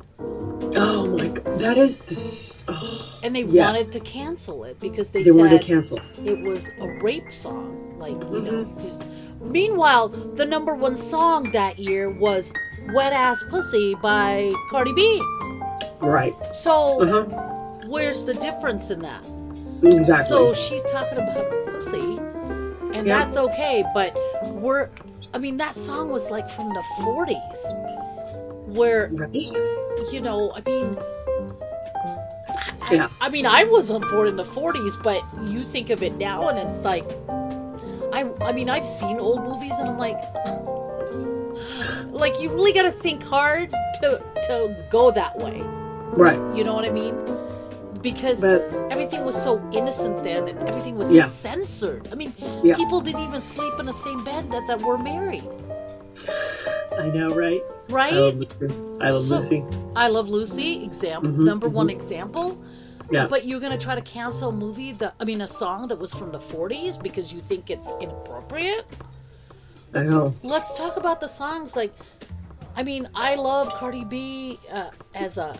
Oh 0.76 1.06
my 1.06 1.26
god, 1.28 1.58
that 1.60 1.78
is. 1.78 2.00
Dis- 2.00 2.58
oh, 2.68 3.18
and 3.22 3.34
they 3.34 3.42
Yes. 3.42 3.64
wanted 3.74 3.92
to 3.92 4.00
cancel 4.00 4.64
it 4.64 4.78
because 4.80 5.10
they, 5.12 5.22
they 5.22 5.30
wanted 5.32 5.50
said 5.52 5.60
to 5.62 5.66
cancel. 5.66 5.98
it 6.24 6.38
was 6.46 6.70
a 6.80 6.86
rape 7.02 7.32
song 7.32 7.94
like 7.98 8.14
you 8.30 8.40
know 8.42 8.64
Mm-hmm. 8.64 8.78
'cause- 8.78 9.02
meanwhile 9.40 10.08
the 10.08 10.44
number 10.44 10.74
one 10.74 10.94
song 10.96 11.50
that 11.52 11.78
year 11.78 12.10
was 12.10 12.52
wet 12.92 13.12
ass 13.12 13.42
pussy 13.50 13.94
by 14.02 14.52
cardi 14.70 14.92
b 14.92 15.22
Right. 16.00 16.34
So 16.54 17.02
Uh 17.02 17.06
huh. 17.24 17.54
Where's 17.88 18.24
the 18.24 18.34
difference 18.34 18.90
in 18.90 19.00
that? 19.00 19.24
Exactly. 19.82 20.26
So 20.26 20.54
she's 20.54 20.84
talking 20.90 21.18
about 21.18 21.50
pussy, 21.66 22.18
and 22.94 23.06
Yeah. 23.06 23.18
that's 23.18 23.36
okay. 23.36 23.84
But 23.94 24.16
we're, 24.44 24.90
I 25.32 25.38
mean, 25.38 25.56
that 25.58 25.74
song 25.76 26.10
was 26.10 26.30
like 26.30 26.48
from 26.50 26.68
the 26.74 26.82
'40s, 27.00 28.76
where 28.76 29.08
right. 29.12 29.30
you 30.12 30.20
know, 30.20 30.52
I 30.54 30.60
mean, 30.68 30.98
I, 32.82 32.94
Yeah. 32.94 33.08
I 33.20 33.28
mean, 33.28 33.46
I 33.46 33.64
wasn't 33.64 34.08
born 34.10 34.26
in 34.28 34.36
the 34.36 34.44
'40s, 34.44 35.00
but 35.02 35.22
you 35.44 35.62
think 35.62 35.90
of 35.90 36.02
it 36.02 36.16
now, 36.16 36.48
and 36.48 36.58
it's 36.58 36.84
like, 36.84 37.04
I, 38.12 38.30
I 38.40 38.52
mean, 38.52 38.68
I've 38.68 38.86
seen 38.86 39.18
old 39.20 39.42
movies, 39.44 39.78
and 39.78 39.88
I'm 39.90 39.98
like, 39.98 40.18
like 42.12 42.40
you 42.40 42.50
really 42.50 42.72
got 42.72 42.82
to 42.82 42.90
think 42.90 43.22
hard 43.22 43.70
to 44.00 44.22
to 44.46 44.76
go 44.90 45.10
that 45.12 45.38
way. 45.38 45.60
Right. 46.18 46.40
You 46.56 46.64
know 46.64 46.74
what 46.74 46.84
I 46.84 46.90
mean? 46.90 47.14
Because 48.02 48.42
But 48.42 48.72
everything 48.90 49.24
was 49.24 49.40
so 49.40 49.60
innocent 49.72 50.22
then, 50.22 50.48
and 50.48 50.58
everything 50.68 50.96
was 50.96 51.12
Yeah. 51.12 51.24
censored. 51.26 52.08
I 52.12 52.14
mean, 52.14 52.32
Yeah. 52.62 52.76
people 52.76 53.00
didn't 53.00 53.22
even 53.26 53.40
sleep 53.40 53.74
in 53.80 53.86
the 53.86 53.92
same 53.92 54.22
bed 54.24 54.50
that, 54.52 54.66
that 54.68 54.82
were 54.82 54.98
married, 54.98 55.44
I 56.98 57.06
know, 57.08 57.28
right? 57.28 57.62
right? 57.90 58.12
I 58.12 58.18
love 58.18 58.36
Lucy. 58.38 58.74
I 59.00 59.10
love 59.10 59.24
So- 59.24 59.36
Lucy. 59.38 59.64
I 59.96 60.08
love 60.08 60.28
Lucy. 60.28 60.84
Example, 60.84 61.30
Mhm, 61.30 61.44
number 61.44 61.68
one 61.68 61.90
example. 61.90 62.56
Yeah. 63.10 63.26
But 63.26 63.46
you're 63.46 63.60
gonna 63.60 63.78
try 63.78 63.94
to 63.94 64.02
cancel 64.02 64.50
a 64.50 64.52
movie 64.52 64.92
that 64.92 65.14
I 65.18 65.24
mean 65.24 65.40
a 65.40 65.48
song 65.48 65.88
that 65.88 65.98
was 65.98 66.12
from 66.14 66.30
the 66.32 66.40
40s 66.40 66.96
because 66.96 67.32
you 67.32 67.40
think 67.40 67.70
it's 67.70 67.92
inappropriate. 68.00 68.84
I 69.94 70.02
know. 70.04 70.34
Let's 70.42 70.76
talk 70.76 70.96
about 70.98 71.20
the 71.20 71.28
songs. 71.28 71.74
Like, 71.74 71.94
I 72.76 72.82
mean, 72.82 73.08
I 73.14 73.36
love 73.36 73.72
Cardi 73.74 74.04
B 74.04 74.58
uh, 74.72 74.90
as 75.14 75.38
a 75.38 75.54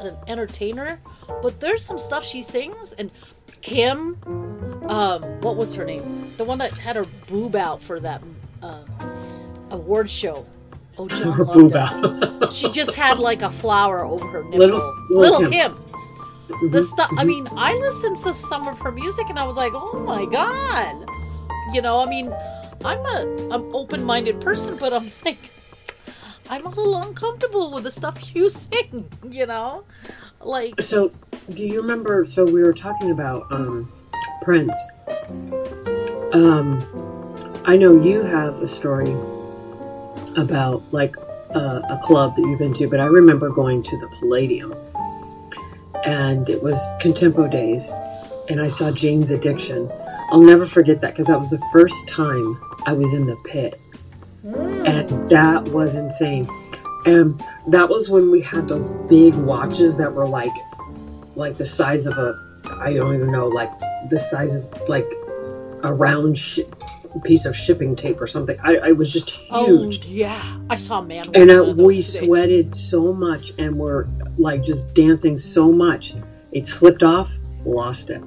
an 0.00 0.16
entertainer, 0.26 1.00
but 1.42 1.60
there's 1.60 1.84
some 1.84 1.98
stuff 1.98 2.24
she 2.24 2.42
sings 2.42 2.92
and 2.94 3.10
Kim. 3.62 4.16
Um, 4.86 5.22
what 5.42 5.56
was 5.56 5.74
her 5.74 5.84
name? 5.84 6.32
The 6.36 6.44
one 6.44 6.58
that 6.58 6.72
had 6.76 6.96
her 6.96 7.06
boob 7.28 7.54
out 7.56 7.82
for 7.82 8.00
that 8.00 8.22
uh, 8.62 8.82
award 9.70 10.10
show. 10.10 10.46
Oh, 10.98 11.08
John 11.08 11.32
Her 11.32 11.44
boob 11.44 11.70
it. 11.72 11.76
out. 11.76 12.52
She 12.52 12.68
just 12.70 12.94
had 12.94 13.18
like 13.18 13.42
a 13.42 13.50
flower 13.50 14.04
over 14.04 14.26
her 14.26 14.42
nipple. 14.44 14.58
Little- 14.58 14.94
Little, 15.10 15.40
Little 15.40 15.50
Kim. 15.50 15.72
Mhm, 16.48 16.72
The 16.72 16.82
stuff. 16.82 17.10
I 17.16 17.24
mean, 17.24 17.46
I 17.56 17.74
listened 17.74 18.16
to 18.18 18.34
some 18.34 18.66
of 18.66 18.78
her 18.80 18.90
music 18.90 19.28
and 19.28 19.38
I 19.38 19.44
was 19.46 19.56
like, 19.56 19.72
oh 19.74 20.00
my 20.00 20.24
god. 20.26 21.06
You 21.72 21.80
know, 21.82 22.00
I 22.00 22.08
mean, 22.08 22.32
I'm 22.84 22.98
a 22.98 23.48
I'm 23.54 23.74
open-minded 23.74 24.40
person, 24.40 24.76
but 24.76 24.92
I'm 24.92 25.10
like, 25.24 25.38
I'm 26.50 26.66
a 26.66 26.68
little 26.68 26.96
uncomfortable 26.96 27.70
with 27.70 27.84
the 27.84 27.92
stuff 27.92 28.34
you 28.34 28.50
sing. 28.62 29.08
You 29.28 29.46
know, 29.46 29.84
like 30.40 30.80
So, 30.82 31.12
do 31.48 31.64
you 31.64 31.80
remember? 31.80 32.26
So 32.26 32.44
we 32.44 32.62
were 32.62 32.74
talking 32.74 33.12
about 33.12 33.50
um, 33.52 33.90
Prince. 34.42 34.76
Um, 36.32 36.84
I 37.64 37.76
know 37.76 38.02
you 38.02 38.22
have 38.22 38.60
a 38.60 38.66
story 38.68 39.12
about 40.36 40.82
like 40.92 41.16
uh, 41.54 41.82
a 41.88 42.00
club 42.02 42.34
that 42.34 42.42
you've 42.42 42.58
been 42.58 42.74
to, 42.74 42.88
but 42.88 42.98
I 42.98 43.06
remember 43.06 43.50
going 43.50 43.82
to 43.84 44.00
the 44.00 44.08
Palladium, 44.18 44.74
and 46.04 46.48
it 46.48 46.60
was 46.60 46.76
Contempo 47.00 47.48
days, 47.48 47.92
and 48.48 48.60
I 48.60 48.68
saw 48.68 48.90
Jane's 48.90 49.30
Addiction. 49.30 49.88
I'll 50.32 50.42
never 50.42 50.66
forget 50.66 51.00
that 51.02 51.10
because 51.10 51.26
that 51.26 51.38
was 51.38 51.50
the 51.50 51.62
first 51.72 52.08
time 52.08 52.60
I 52.86 52.92
was 52.92 53.12
in 53.12 53.26
the 53.26 53.36
pit, 53.44 53.80
and 54.44 55.08
that 55.28 55.64
was 55.68 55.94
insane. 55.94 56.48
And 57.06 57.42
that 57.68 57.88
was 57.88 58.08
when 58.10 58.30
we 58.30 58.40
had 58.42 58.68
those 58.68 58.90
big 59.08 59.34
watches 59.34 59.96
that 59.96 60.12
were 60.12 60.26
like, 60.26 60.52
like 61.36 61.56
the 61.56 61.64
size 61.64 62.06
of 62.06 62.18
a, 62.18 62.34
I 62.80 62.92
don't 62.94 63.14
even 63.14 63.30
know, 63.32 63.48
like 63.48 63.70
the 64.10 64.18
size 64.18 64.54
of 64.54 64.64
like 64.88 65.06
a 65.82 65.92
round 65.94 66.36
sh- 66.36 66.60
piece 67.24 67.44
of 67.46 67.56
shipping 67.56 67.96
tape 67.96 68.20
or 68.20 68.26
something. 68.26 68.58
I, 68.62 68.76
I 68.76 68.92
was 68.92 69.12
just 69.12 69.30
huge. 69.30 69.50
oh 69.50 69.66
huge, 69.84 70.04
yeah, 70.06 70.58
I 70.68 70.76
saw 70.76 71.00
a 71.00 71.02
man. 71.02 71.30
and 71.34 71.50
uh, 71.50 71.54
one 71.60 71.70
of 71.70 71.76
those 71.78 71.86
we 71.86 72.02
today. 72.02 72.26
sweated 72.26 72.70
so 72.72 73.12
much, 73.12 73.52
and 73.58 73.76
we're 73.76 74.06
like 74.38 74.62
just 74.62 74.94
dancing 74.94 75.36
so 75.36 75.72
much. 75.72 76.14
It 76.52 76.68
slipped 76.68 77.02
off, 77.02 77.30
lost 77.64 78.10
it. 78.10 78.22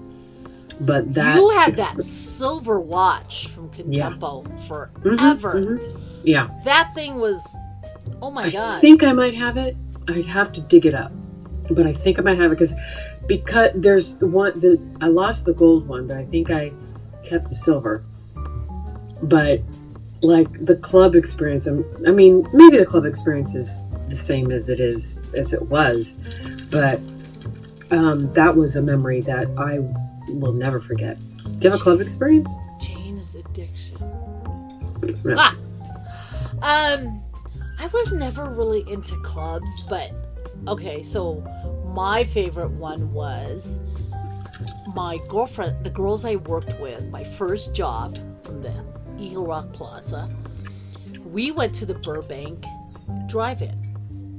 But 0.82 1.13
that 1.13 1.36
you 1.36 1.49
had 1.52 1.76
that 1.78 1.99
silver 2.02 2.80
watch 2.80 3.47
from 3.49 3.69
Contempo 3.69 4.43
Mhm, 4.43 4.67
forever. 4.67 5.54
mhm. 5.54 5.99
Yeah. 6.23 6.49
That 6.63 6.93
thing 6.93 7.15
was, 7.15 7.55
oh 8.21 8.31
my 8.31 8.45
I 8.45 8.49
god. 8.49 8.77
I 8.77 8.81
think 8.81 9.03
I 9.03 9.13
might 9.13 9.36
have 9.36 9.57
it. 9.57 9.75
I'd 10.07 10.25
have 10.25 10.51
to 10.53 10.62
dig 10.62 10.86
it 10.86 10.93
up, 10.93 11.12
but 11.69 11.86
I 11.88 11.93
think 11.93 12.19
I 12.19 12.21
might 12.21 12.38
have 12.38 12.51
it 12.51 12.55
because 12.55 12.73
because 13.27 13.71
there's 13.75 14.17
the 14.17 14.27
one 14.27 14.59
the 14.59 14.81
I 15.01 15.07
lost 15.07 15.45
the 15.45 15.53
gold 15.53 15.88
one, 15.88 16.07
but 16.07 16.17
I 16.17 16.25
think 16.25 16.49
I 16.49 16.71
kept 17.23 17.49
the 17.49 17.55
silver. 17.55 18.03
But 19.21 19.62
like 20.21 20.65
the 20.65 20.75
club 20.75 21.15
experience, 21.15 21.67
um, 21.67 21.86
I 22.05 22.12
mean, 22.12 22.47
maybe 22.53 22.77
the 22.77 22.86
club 22.86 23.05
experience 23.05 23.55
is 23.55 23.81
the 24.09 24.17
same 24.17 24.51
as 24.51 24.69
it 24.69 24.79
is 24.79 25.29
as 25.33 25.53
it 25.53 25.62
was, 25.63 26.17
but 26.69 26.99
um, 27.91 28.31
that 28.33 28.55
was 28.55 28.75
a 28.75 28.81
memory 28.81 29.21
that 29.21 29.47
I 29.57 29.79
will 30.29 30.53
never 30.53 30.79
forget. 30.79 31.17
Do 31.43 31.49
you 31.62 31.71
have 31.71 31.79
a 31.79 31.83
club 31.83 32.01
experience? 32.01 32.49
Jane's 32.81 33.36
addiction. 33.36 33.97
No. 35.23 35.36
Ah! 35.38 35.55
Um, 36.63 37.21
I 37.78 37.88
was 37.88 38.12
never 38.13 38.45
really 38.45 38.89
into 38.89 39.15
clubs, 39.21 39.84
but 39.89 40.12
okay. 40.67 41.04
So 41.04 41.43
my 41.93 42.23
favorite 42.23 42.71
one 42.71 43.12
was 43.12 43.82
my 44.95 45.19
girlfriend, 45.28 45.84
the 45.84 45.89
girls 45.89 46.23
I 46.26 46.38
worked 46.38 46.80
with, 46.80 47.10
my 47.12 47.23
first 47.23 47.73
job 47.76 48.17
from 48.43 48.62
the 48.62 48.73
Eagle 49.19 49.45
Rock 49.45 49.73
Plaza. 49.73 50.30
We 51.26 51.52
went 51.52 51.73
to 51.76 51.86
the 51.86 51.95
Burbank 51.95 52.63
Drive-In, 53.28 53.78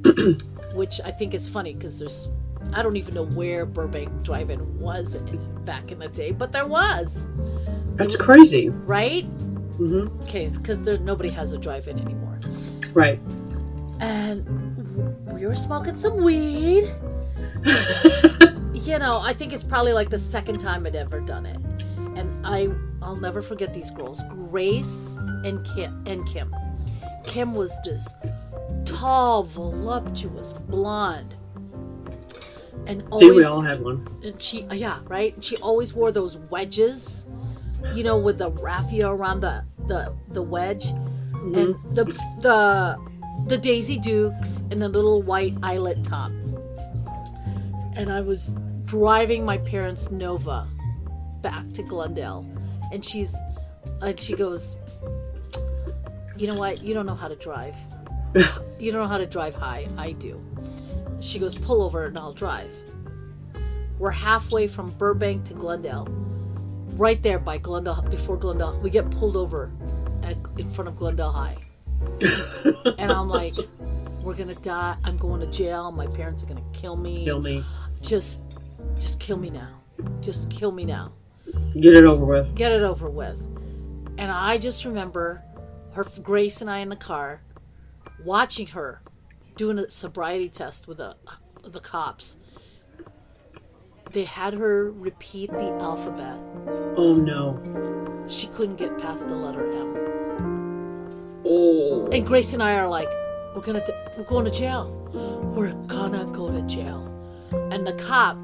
which 0.74 1.00
I 1.04 1.10
think 1.10 1.34
is 1.34 1.48
funny 1.48 1.74
because 1.74 1.98
there's. 1.98 2.30
I 2.72 2.82
don't 2.82 2.96
even 2.96 3.14
know 3.14 3.26
where 3.26 3.66
Burbank 3.66 4.22
Drive-In 4.22 4.78
was 4.80 5.16
back 5.66 5.92
in 5.92 5.98
the 5.98 6.08
day, 6.08 6.32
but 6.32 6.50
there 6.50 6.66
was, 6.66 7.28
That's 7.96 8.16
crazy. 8.16 8.70
right? 8.70 9.26
Hmm 9.76 10.08
Okay, 10.22 10.48
because 10.48 10.82
there's 10.84 11.00
nobody 11.00 11.30
has 11.30 11.52
a 11.52 11.58
drive-in 11.58 11.98
anymore. 11.98 12.38
Right. 12.92 13.20
And 14.00 14.46
we 15.32 15.46
were 15.46 15.56
smoking 15.56 15.94
some 15.94 16.22
weed. 16.22 16.92
You 18.74 18.98
know, 18.98 19.20
I 19.20 19.32
think 19.32 19.52
it's 19.52 19.62
probably 19.64 19.92
like 19.92 20.10
the 20.10 20.18
second 20.18 20.58
time 20.58 20.84
I'd 20.84 20.96
ever 20.96 21.20
done 21.20 21.46
it. 21.46 21.56
And 22.16 22.44
I 22.44 22.68
I'll 23.00 23.16
never 23.16 23.40
forget 23.40 23.72
these 23.72 23.90
girls, 23.92 24.22
Grace 24.28 25.16
and 25.44 25.64
Kim 25.64 26.02
and 26.06 26.26
Kim. 26.26 26.54
Kim 27.24 27.54
was 27.54 27.72
this 27.82 28.14
tall, 28.84 29.44
voluptuous 29.44 30.52
blonde. 30.52 31.34
And 32.86 33.02
See, 33.02 33.06
always 33.12 33.36
we 33.36 33.44
all 33.44 33.60
had 33.62 33.80
one. 33.82 34.06
she 34.38 34.64
yeah 34.72 34.98
right 35.06 35.42
she 35.42 35.56
always 35.58 35.94
wore 35.94 36.10
those 36.12 36.36
wedges 36.36 37.26
you 37.92 38.02
know 38.02 38.16
with 38.16 38.38
the 38.38 38.50
raffia 38.50 39.08
around 39.08 39.40
the 39.40 39.64
the 39.86 40.14
the 40.28 40.42
wedge 40.42 40.86
mm-hmm. 40.86 41.54
and 41.54 41.96
the 41.96 42.04
the 42.40 42.96
the 43.46 43.58
daisy 43.58 43.98
dukes 43.98 44.64
and 44.70 44.80
the 44.80 44.88
little 44.88 45.22
white 45.22 45.54
eyelet 45.62 46.02
top. 46.04 46.30
And 47.96 48.10
i 48.10 48.20
was 48.20 48.56
driving 48.84 49.44
my 49.44 49.58
parents 49.58 50.10
nova 50.10 50.68
back 51.42 51.70
to 51.74 51.82
glendale. 51.82 52.46
And 52.92 53.04
she's 53.04 53.36
and 54.00 54.18
she 54.18 54.34
goes 54.34 54.76
you 56.36 56.48
know 56.48 56.56
what? 56.56 56.82
You 56.82 56.94
don't 56.94 57.06
know 57.06 57.14
how 57.14 57.28
to 57.28 57.36
drive. 57.36 57.76
You 58.76 58.90
don't 58.92 59.00
know 59.00 59.08
how 59.08 59.18
to 59.18 59.26
drive 59.26 59.54
high. 59.54 59.86
I 59.96 60.12
do. 60.12 60.44
She 61.20 61.38
goes 61.38 61.54
pull 61.54 61.80
over 61.80 62.04
and 62.06 62.18
i'll 62.18 62.34
drive. 62.34 62.72
We're 63.98 64.10
halfway 64.10 64.66
from 64.66 64.90
Burbank 64.98 65.44
to 65.46 65.54
Glendale. 65.54 66.08
Right 66.96 67.20
there 67.22 67.40
by 67.40 67.58
Glendale, 67.58 68.02
before 68.02 68.36
Glendale, 68.36 68.78
we 68.80 68.88
get 68.88 69.10
pulled 69.10 69.36
over 69.36 69.72
at, 70.22 70.36
in 70.58 70.68
front 70.68 70.88
of 70.88 70.96
Glendale 70.96 71.32
High. 71.32 71.56
and 72.98 73.10
I'm 73.10 73.28
like, 73.28 73.54
we're 74.22 74.36
gonna 74.36 74.54
die. 74.54 74.96
I'm 75.02 75.16
going 75.16 75.40
to 75.40 75.46
jail. 75.48 75.90
My 75.90 76.06
parents 76.06 76.42
are 76.44 76.46
gonna 76.46 76.62
kill 76.72 76.96
me. 76.96 77.24
Kill 77.24 77.40
me. 77.40 77.64
Just, 78.00 78.44
just 78.96 79.18
kill 79.18 79.36
me 79.36 79.50
now. 79.50 79.80
Just 80.20 80.50
kill 80.50 80.70
me 80.70 80.84
now. 80.84 81.12
Get 81.80 81.94
it 81.94 82.04
over 82.04 82.24
with. 82.24 82.54
Get 82.54 82.70
it 82.70 82.82
over 82.82 83.10
with. 83.10 83.40
And 84.16 84.30
I 84.30 84.58
just 84.58 84.84
remember 84.84 85.42
her, 85.94 86.04
Grace 86.22 86.60
and 86.60 86.70
I 86.70 86.78
in 86.78 86.88
the 86.88 86.96
car, 86.96 87.42
watching 88.24 88.68
her 88.68 89.02
doing 89.56 89.78
a 89.78 89.90
sobriety 89.90 90.48
test 90.48 90.86
with 90.86 90.98
the 90.98 91.16
the 91.64 91.80
cops. 91.80 92.38
They 94.14 94.22
had 94.22 94.54
her 94.54 94.92
repeat 94.92 95.50
the 95.50 95.76
alphabet. 95.80 96.38
Oh 96.96 97.14
no. 97.14 97.58
She 98.28 98.46
couldn't 98.46 98.76
get 98.76 98.96
past 98.96 99.26
the 99.26 99.34
letter 99.34 99.68
M. 99.72 101.42
Oh. 101.44 102.06
And 102.12 102.24
Grace 102.24 102.52
and 102.52 102.62
I 102.62 102.76
are 102.76 102.86
like, 102.86 103.08
we're 103.56 103.62
gonna, 103.62 103.84
t- 103.84 103.92
we're 104.16 104.22
going 104.22 104.44
to 104.44 104.52
jail. 104.52 104.86
We're 105.56 105.72
gonna 105.88 106.26
go 106.26 106.48
to 106.48 106.62
jail. 106.62 107.10
And 107.72 107.84
the 107.84 107.94
cop, 107.94 108.36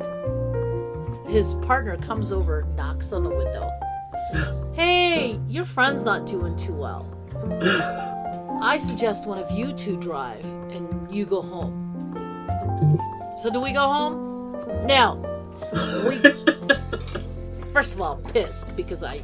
his 1.28 1.54
partner 1.62 1.96
comes 1.98 2.32
over, 2.32 2.66
knocks 2.74 3.12
on 3.12 3.22
the 3.22 3.30
window. 3.30 3.70
Hey, 4.72 5.38
your 5.46 5.64
friend's 5.64 6.04
not 6.04 6.26
doing 6.26 6.56
too 6.56 6.72
well. 6.72 7.06
I 8.62 8.78
suggest 8.78 9.26
one 9.26 9.38
of 9.38 9.50
you 9.50 9.72
two 9.72 9.96
drive 9.98 10.44
and 10.44 11.14
you 11.14 11.26
go 11.26 11.42
home. 11.42 12.12
Mm-hmm. 12.14 13.36
So 13.36 13.52
do 13.52 13.60
we 13.60 13.72
go 13.72 13.86
home? 13.86 14.86
No. 14.86 15.29
We 15.72 16.18
First 17.72 17.94
of 17.94 18.00
all, 18.02 18.16
pissed 18.32 18.76
because 18.76 19.02
I 19.02 19.22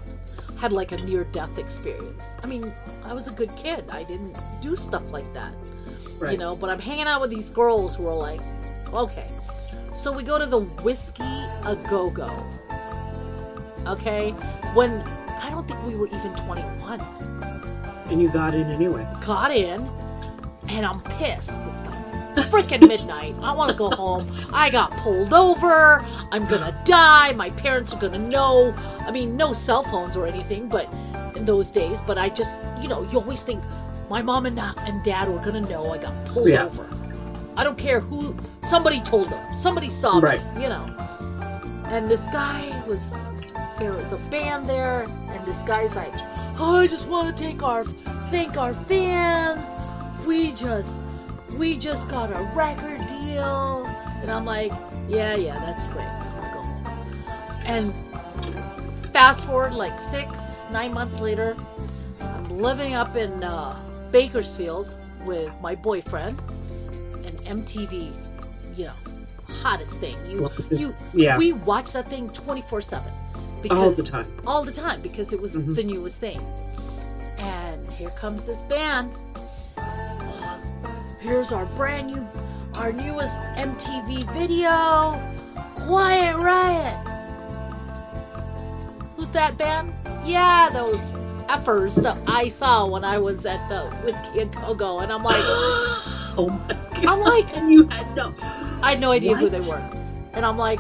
had 0.61 0.73
like 0.73 0.93
a 0.93 0.97
near 1.03 1.25
death 1.33 1.59
experience. 1.59 2.35
I 2.43 2.47
mean, 2.47 2.73
I 3.05 3.13
was 3.13 3.29
a 3.29 3.33
good 3.33 3.51
kid. 3.57 3.85
I 3.91 4.05
didn't 4.05 4.39
do 4.63 4.77
stuff 4.77 5.11
like 5.13 5.31
that. 5.35 5.53
Right. 6.19 6.33
You 6.33 6.39
know, 6.39 6.57
but 6.57 6.71
I'm 6.71 6.79
hanging 6.79 7.07
out 7.07 7.21
with 7.21 7.31
these 7.31 7.51
girls 7.51 7.95
who 7.97 8.07
are 8.07 8.15
like, 8.15 8.41
okay. 8.93 9.27
So 9.93 10.13
we 10.13 10.23
go 10.23 10.39
to 10.39 10.47
the 10.47 10.61
Whiskey 10.61 11.23
A 11.25 11.77
Go 11.91 12.11
Go. 12.11 12.31
Okay? 13.87 14.31
When 14.75 14.91
I 15.43 15.51
don't 15.51 15.67
think 15.67 15.85
we 15.87 15.99
were 15.99 16.07
even 16.09 16.35
21 16.37 17.01
And 18.11 18.23
you 18.23 18.29
got 18.31 18.55
in 18.55 18.71
anyway. 18.71 19.07
got 19.25 19.51
in 19.51 19.83
and 20.69 20.87
I'm 20.87 21.01
pissed. 21.01 21.63
It's 21.65 21.87
like 21.87 22.06
freaking 22.57 22.87
midnight. 22.89 23.35
I 23.43 23.53
want 23.53 23.71
to 23.71 23.77
go 23.77 23.91
home. 23.91 24.27
I 24.53 24.71
got 24.71 24.91
pulled 24.93 25.35
over. 25.35 26.05
I'm 26.33 26.47
gonna 26.47 26.79
die. 26.85 27.33
My 27.33 27.51
parents 27.51 27.93
are 27.93 28.01
gonna 28.01 28.19
know. 28.19 28.75
I 29.01 29.11
mean, 29.11 29.37
no 29.37 29.53
cell 29.53 29.83
phones 29.83 30.17
or 30.17 30.27
anything, 30.27 30.69
but 30.69 30.93
in 31.37 31.45
those 31.45 31.71
days, 31.71 32.01
but 32.01 32.17
I 32.17 32.29
just, 32.31 32.59
you 32.81 32.89
know, 32.89 33.03
you 33.11 33.19
always 33.19 33.43
think 33.43 33.63
my 34.09 34.23
mom 34.23 34.47
and, 34.47 34.59
and 34.59 35.05
dad 35.05 35.29
were 35.29 35.39
gonna 35.45 35.61
know 35.63 35.93
I 35.93 35.99
got 35.99 36.15
pulled 36.27 36.49
Yeah. 36.49 36.65
over. 36.65 36.89
I 37.59 37.65
don't 37.65 37.77
care 37.79 38.01
who, 38.01 38.35
somebody 38.63 39.01
told 39.01 39.29
them. 39.31 39.55
Somebody 39.55 39.91
saw 39.91 40.19
Right. 40.19 40.41
me, 40.55 40.63
you 40.63 40.69
know. 40.69 40.85
And 41.87 42.09
this 42.11 42.25
guy 42.27 42.73
was, 42.87 43.15
there 43.79 43.93
was 43.93 44.13
a 44.13 44.17
band 44.31 44.67
there, 44.67 45.07
and 45.29 45.45
this 45.47 45.63
guy's 45.63 45.95
like, 45.95 46.13
oh, 46.59 46.79
I 46.79 46.87
just 46.87 47.07
want 47.09 47.35
to 47.37 47.43
take 47.45 47.63
our, 47.63 47.85
thank 48.31 48.57
our 48.57 48.73
fans. 48.75 49.73
We 50.27 50.53
just, 50.53 50.97
we 51.57 51.77
just 51.77 52.09
got 52.09 52.31
a 52.31 52.43
record 52.55 53.07
deal. 53.09 53.85
And 54.23 54.31
I'm 54.31 54.45
like, 54.45 54.73
yeah, 55.09 55.37
yeah, 55.37 55.59
that's 55.61 55.87
great. 55.87 56.07
I 56.07 56.31
want 56.35 56.45
to 56.45 56.53
go 56.53 56.63
home. 56.63 57.63
And 57.67 59.07
fast 59.13 59.47
forward 59.47 59.73
like 59.75 59.99
six, 59.99 60.67
nine 60.73 60.93
months 60.93 61.21
later, 61.21 61.57
I'm 62.21 62.59
living 62.59 62.95
up 62.95 63.17
in 63.17 63.43
uh, 63.45 63.77
Bakersfield 64.11 64.89
with 65.25 65.53
my 65.61 65.75
boyfriend, 65.75 66.39
and 67.25 67.37
MTV, 67.61 68.13
you 68.79 68.85
know, 68.85 68.93
hottest 69.49 70.01
thing. 70.01 70.17
You, 70.31 70.51
you, 70.71 70.95
yeah. 71.15 71.37
we 71.37 71.53
watch 71.53 71.93
that 71.93 72.09
thing 72.09 72.29
24 72.31 72.81
seven 72.81 73.13
All 73.71 73.91
the 73.91 74.03
time. 74.05 74.27
all 74.47 74.63
the 74.65 74.71
time 74.73 75.01
because 75.01 75.33
it 75.33 75.41
was 75.41 75.57
Mhm. 75.57 75.75
the 75.75 75.83
newest 75.83 76.21
thing. 76.21 76.41
And 77.39 77.87
here 77.89 78.11
comes 78.11 78.47
this 78.47 78.63
band. 78.63 79.11
Here's 81.27 81.51
our 81.51 81.67
brand 81.67 82.07
new, 82.07 82.25
our 82.75 82.93
newest 82.93 83.37
MTV 83.57 84.33
video, 84.33 85.21
Quiet 85.75 86.37
Riot. 86.37 86.97
Who's 89.17 89.31
that 89.31 89.59
band? 89.59 89.93
Yeah, 90.25 90.71
those 90.73 91.11
effers 91.49 92.01
that 92.01 92.17
I 92.29 92.47
saw 92.47 92.87
when 92.87 93.05
I 93.05 93.19
was 93.19 93.45
at 93.45 93.69
the 93.69 93.87
Whiskey 94.05 94.43
and 94.43 94.55
Go 94.55 94.73
Go, 94.77 95.01
and 95.01 95.13
I'm 95.13 95.25
like, 95.25 95.35
Oh 96.39 96.47
my 96.49 96.75
god. 96.95 97.07
I'm 97.07 97.19
like, 97.19 97.57
And 97.57 97.73
you 97.73 97.89
had 97.89 98.15
no. 98.15 98.33
I 98.81 98.91
had 98.91 99.01
no 99.01 99.11
idea 99.11 99.35
who 99.35 99.49
they 99.49 99.69
were, 99.69 99.83
and 100.33 100.47
I'm 100.47 100.57
like, 100.57 100.79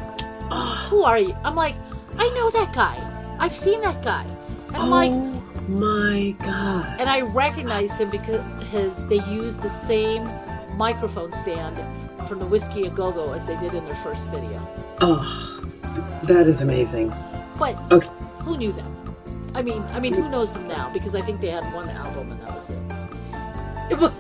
Oh, 0.48 0.87
who 0.88 1.02
are 1.02 1.18
you? 1.18 1.37
I'm 1.42 1.56
like, 1.56 1.74
I 2.18 2.28
know 2.28 2.50
that 2.50 2.72
guy. 2.72 3.37
I've 3.40 3.52
seen 3.52 3.80
that 3.80 4.00
guy, 4.04 4.24
and 4.68 4.76
I'm 4.76 4.90
like. 4.90 5.11
Oh 5.12 5.36
my 5.68 6.35
god. 6.38 7.00
and 7.00 7.09
I 7.09 7.22
recognized 7.22 7.98
him 7.98 8.11
because 8.11 8.62
his 8.70 9.07
they 9.07 9.20
used 9.31 9.62
the 9.62 9.68
same 9.68 10.24
microphone 10.76 11.33
stand 11.33 11.76
from 12.29 12.38
the 12.38 12.46
Whiskey 12.46 12.85
a 12.87 12.90
Go 12.90 13.12
Go 13.12 13.33
as 13.33 13.46
they 13.46 13.57
did 13.59 13.74
in 13.74 13.85
their 13.85 13.94
first 13.96 14.29
video. 14.31 14.59
Oh, 15.00 15.61
that 16.24 16.46
is 16.46 16.61
amazing. 16.62 17.12
But 17.59 17.76
Okay. 17.90 18.09
who 18.40 18.57
knew 18.57 18.72
them? 18.72 18.87
I 19.55 19.62
mean, 19.62 19.83
I 19.92 20.00
mean, 20.00 20.12
who 20.12 20.29
knows 20.29 20.52
them 20.52 20.68
now? 20.68 20.90
Because 20.92 21.14
I 21.14 21.22
think 21.22 21.40
they 21.40 21.48
had 21.48 21.64
one 21.72 21.88
album 21.90 22.31
and 22.31 22.42
that 22.42 22.55
was 22.55 22.70
it. 22.70 22.79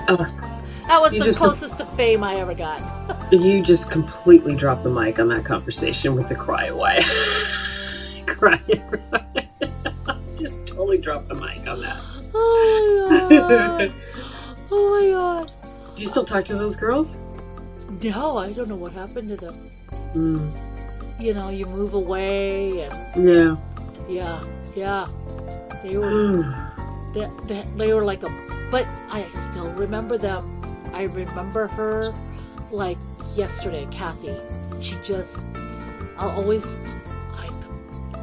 Uh, 0.08 0.16
that 0.86 1.00
was 1.00 1.12
the 1.12 1.34
closest 1.36 1.78
to 1.78 1.84
fame 1.84 2.24
I 2.24 2.36
ever 2.36 2.54
got. 2.54 2.82
You 3.32 3.60
just 3.60 3.90
completely 3.90 4.54
dropped 4.54 4.84
the 4.84 4.88
mic 4.90 5.18
on 5.18 5.28
that 5.28 5.44
conversation 5.44 6.14
with 6.14 6.28
the 6.28 6.36
cry 6.36 6.66
away. 6.66 7.02
cry. 8.26 8.60
Totally 10.86 11.02
dropped 11.02 11.28
the 11.28 11.34
mic 11.34 11.66
on 11.66 11.80
that. 11.80 12.00
Oh 12.34 13.06
my 13.10 13.36
god! 13.36 13.92
Oh 14.70 15.00
my 15.00 15.10
god! 15.10 15.50
Do 15.96 16.02
you 16.02 16.08
still 16.08 16.24
talk 16.24 16.44
to 16.46 16.54
those 16.54 16.76
girls? 16.76 17.16
No, 18.02 18.36
I 18.38 18.52
don't 18.52 18.68
know 18.68 18.76
what 18.76 18.92
happened 18.92 19.28
to 19.28 19.36
them. 19.36 19.70
Mm, 20.14 20.50
You 21.20 21.34
know, 21.34 21.48
you 21.50 21.66
move 21.66 21.94
away, 21.94 22.80
and 22.82 23.26
yeah. 23.28 23.56
yeah, 24.08 24.44
yeah, 24.76 25.08
they 25.82 25.96
were. 25.98 26.10
Mm. 26.10 27.14
they, 27.14 27.26
they, 27.46 27.62
they 27.76 27.94
were 27.94 28.04
like 28.04 28.22
a 28.22 28.28
but 28.70 28.84
i 29.10 29.24
still 29.30 29.70
remember 29.74 30.18
them 30.18 30.42
i 30.92 31.04
remember 31.04 31.68
her 31.68 32.12
like 32.72 32.98
yesterday 33.36 33.86
kathy 33.92 34.34
she 34.80 34.96
just 35.04 35.46
i'll 36.18 36.30
always 36.30 36.72
I, 37.38 37.48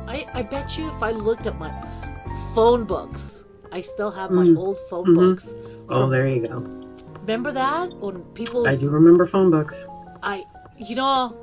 I 0.05 0.27
i 0.33 0.41
bet 0.43 0.77
you 0.77 0.89
if 0.89 1.01
i 1.01 1.11
looked 1.11 1.47
at 1.47 1.57
my 1.57 1.71
phone 2.55 2.83
books 2.85 3.43
i 3.71 3.81
still 3.81 4.11
have 4.11 4.29
my 4.31 4.45
Mm. 4.45 4.57
old 4.57 4.79
phone 4.89 5.07
Mhm. 5.07 5.15
books 5.15 5.55
Oh, 5.89 6.09
there 6.09 6.27
you 6.27 6.47
go. 6.47 6.57
remember 7.21 7.51
that 7.51 7.93
when 8.03 8.21
people 8.33 8.67
I 8.67 8.75
do 8.75 8.89
remember 8.89 9.25
phone 9.27 9.49
books. 9.51 9.85
I, 10.23 10.45
you 10.77 10.95
know, 10.95 11.35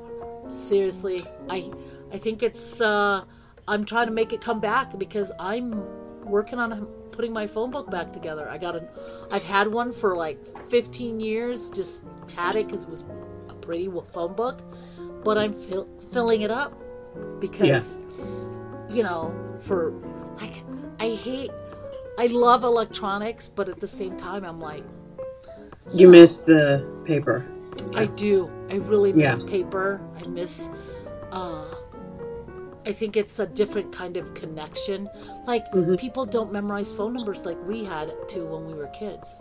seriously, 0.49 1.23
I, 1.49 1.71
I 2.13 2.19
think 2.19 2.43
it's. 2.43 2.81
uh 2.81 3.23
I'm 3.69 3.85
trying 3.85 4.07
to 4.07 4.13
make 4.21 4.33
it 4.33 4.41
come 4.41 4.59
back 4.59 4.99
because 4.99 5.31
I'm 5.39 5.67
working 6.25 6.59
on 6.59 6.71
putting 7.13 7.33
my 7.33 7.47
phone 7.47 7.71
book 7.71 7.91
back 7.91 8.13
together. 8.13 8.49
I 8.49 8.57
got 8.59 8.75
an. 8.77 8.87
I've 9.31 9.45
had 9.45 9.67
one 9.69 9.93
for 9.93 10.17
like 10.17 10.39
15 10.71 11.21
years. 11.21 11.71
Just 11.71 12.03
had 12.35 12.57
it 12.57 12.67
because 12.67 12.85
it 12.85 12.91
was 12.91 13.05
a 13.51 13.55
pretty 13.67 13.89
phone 14.17 14.33
book, 14.35 14.59
but 15.23 15.37
I'm 15.39 15.53
fill, 15.53 15.87
filling 16.13 16.41
it 16.41 16.51
up 16.51 16.73
because, 17.39 17.99
you 18.91 19.03
know, 19.03 19.23
for 19.61 19.93
I 21.01 21.09
hate. 21.15 21.51
I 22.19 22.27
love 22.27 22.63
electronics, 22.65 23.49
but 23.49 23.69
at 23.69 23.81
the 23.81 23.87
same 23.89 24.17
time, 24.17 24.45
I'm 24.45 24.61
like, 24.61 24.85
You 25.93 26.09
miss 26.09 26.39
the 26.39 26.85
paper. 27.05 27.45
I 27.95 28.07
do. 28.07 28.49
I 28.71 28.77
really 28.77 29.13
miss 29.13 29.39
Yeah. 29.41 29.47
paper. 29.47 30.01
I 30.23 30.27
miss. 30.29 30.69
Uh, 31.33 31.65
I 32.87 32.93
think 32.93 33.17
it's 33.17 33.39
a 33.39 33.47
different 33.47 33.91
kind 33.93 34.17
of 34.17 34.33
connection. 34.35 35.09
Like 35.47 35.65
Mhm. 35.73 35.99
people 35.99 36.27
don't 36.27 36.53
memorize 36.53 36.95
phone 36.95 37.15
numbers 37.15 37.45
like 37.45 37.59
we 37.67 37.85
had 37.85 38.13
to 38.29 38.45
when 38.45 38.67
we 38.67 38.75
were 38.75 38.87
kids. 38.89 39.41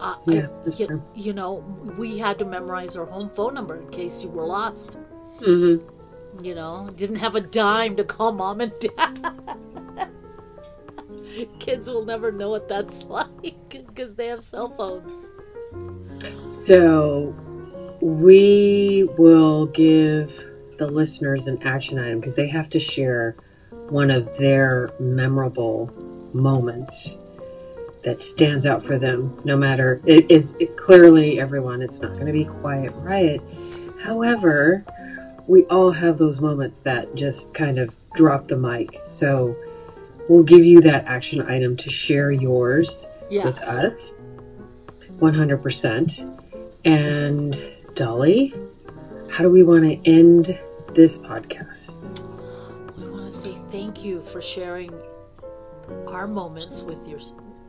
Uh, 0.00 0.14
Yeah, 0.26 0.48
I, 0.66 0.70
you, 0.76 0.86
true. 0.86 1.02
you 1.14 1.32
know, 1.32 1.62
we 1.98 2.18
had 2.18 2.38
to 2.38 2.44
memorize 2.44 2.96
our 2.96 3.06
home 3.06 3.28
phone 3.30 3.54
number 3.54 3.76
in 3.76 3.88
case 3.90 4.22
you 4.24 4.30
were 4.30 4.44
lost. 4.44 4.98
Mm-hmm. 5.40 6.44
You 6.44 6.54
know, 6.54 6.90
didn't 6.96 7.16
have 7.16 7.34
a 7.34 7.40
dime 7.40 7.96
to 7.96 8.04
call 8.04 8.32
mom 8.32 8.60
and 8.60 8.72
dad. 8.80 9.14
Kids 11.58 11.88
will 11.88 12.04
never 12.04 12.32
know 12.32 12.50
what 12.50 12.68
that's 12.68 13.04
like 13.08 13.68
because 13.68 14.14
they 14.14 14.28
have 14.28 14.42
cell 14.42 14.70
phones. 14.70 15.32
So 16.42 17.34
we 18.00 19.08
will 19.18 19.66
give 19.66 20.32
the 20.78 20.86
listeners 20.86 21.46
an 21.46 21.62
action 21.62 21.98
item 21.98 22.20
because 22.20 22.36
they 22.36 22.48
have 22.48 22.68
to 22.70 22.80
share 22.80 23.34
one 23.88 24.10
of 24.10 24.36
their 24.36 24.90
memorable 24.98 25.90
moments 26.32 27.16
that 28.04 28.20
stands 28.20 28.66
out 28.66 28.84
for 28.84 28.98
them 28.98 29.40
no 29.44 29.56
matter 29.56 30.00
it 30.04 30.30
is 30.30 30.56
it, 30.60 30.76
clearly 30.76 31.40
everyone 31.40 31.80
it's 31.80 32.00
not 32.00 32.12
going 32.12 32.26
to 32.26 32.32
be 32.32 32.44
quiet 32.44 32.92
riot 32.96 33.40
however 34.02 34.84
we 35.46 35.64
all 35.64 35.90
have 35.90 36.18
those 36.18 36.40
moments 36.40 36.80
that 36.80 37.12
just 37.14 37.54
kind 37.54 37.78
of 37.78 37.92
drop 38.14 38.46
the 38.48 38.56
mic 38.56 39.00
so 39.08 39.56
we'll 40.28 40.42
give 40.42 40.64
you 40.64 40.80
that 40.82 41.04
action 41.06 41.40
item 41.42 41.76
to 41.76 41.90
share 41.90 42.30
yours 42.30 43.06
Yes. 43.30 43.44
with 43.44 43.58
us 43.62 44.14
100% 45.18 46.40
and 46.84 47.56
dolly 47.94 48.54
how 49.30 49.42
do 49.42 49.50
we 49.50 49.62
want 49.62 49.82
to 49.84 50.10
end 50.10 50.58
this 50.94 51.18
podcast 51.20 51.90
We 52.96 53.08
want 53.08 53.26
to 53.26 53.32
say 53.32 53.56
thank 53.72 54.04
you 54.04 54.20
for 54.20 54.40
sharing 54.40 54.92
our 56.06 56.26
moments 56.26 56.82
with 56.82 57.06
your 57.08 57.20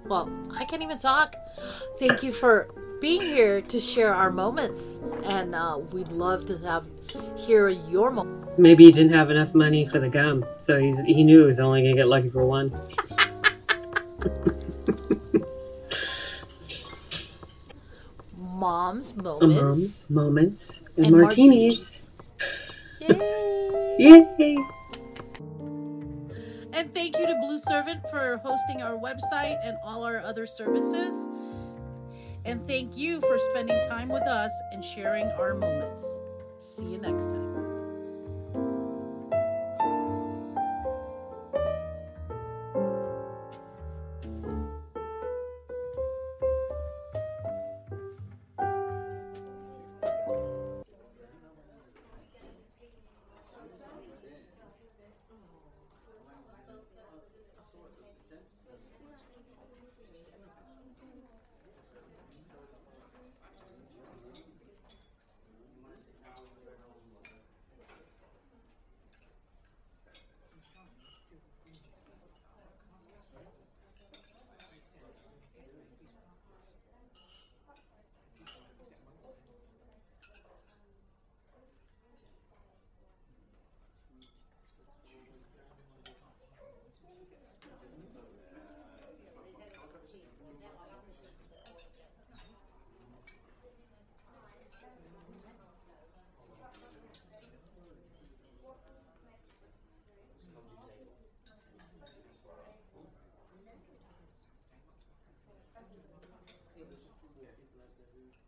well, 0.07 0.29
I 0.55 0.63
can't 0.63 0.81
even 0.81 0.97
talk. 0.97 1.35
Thank 1.99 2.23
you 2.23 2.31
for 2.31 2.69
being 3.01 3.19
here 3.21 3.59
to 3.59 3.77
share 3.77 4.13
our 4.13 4.31
moments, 4.31 5.01
and 5.25 5.53
uh, 5.53 5.79
we'd 5.91 6.13
love 6.13 6.45
to 6.47 6.57
have 6.59 6.85
hear 7.35 7.67
your 7.67 8.09
moments. 8.09 8.37
Maybe 8.57 8.85
he 8.85 8.91
didn't 8.91 9.13
have 9.13 9.29
enough 9.29 9.53
money 9.53 9.85
for 9.85 9.99
the 9.99 10.09
gum, 10.09 10.43
so 10.59 10.79
he's, 10.79 10.97
he 11.05 11.23
knew 11.23 11.41
he 11.41 11.45
was 11.45 11.59
only 11.59 11.83
going 11.83 11.95
to 11.95 12.01
get 12.01 12.07
lucky 12.07 12.29
for 12.29 12.45
one. 12.45 12.71
Mom's 18.35 19.15
moments 19.15 20.09
moments 20.09 20.79
and, 20.97 21.11
martinis. 21.11 22.09
Yay! 22.99 23.95
Yay! 23.99 24.57
And 26.73 26.93
thank 26.93 27.17
you 27.17 27.27
to 27.27 27.35
Blue 27.41 27.59
Servant 27.59 28.01
for 28.09 28.37
hosting 28.43 28.81
our 28.81 28.97
website 28.97 29.59
and 29.63 29.77
all 29.83 30.03
our 30.03 30.19
other 30.19 30.45
services. 30.45 31.27
And 32.45 32.65
thank 32.67 32.97
you 32.97 33.19
for 33.21 33.37
spending 33.37 33.83
time 33.87 34.09
with 34.09 34.23
us 34.23 34.51
and 34.71 34.83
sharing 34.83 35.27
our 35.31 35.53
moments. 35.53 36.21
See 36.59 36.85
you 36.85 36.97
next 36.97 37.27
time. 37.27 37.56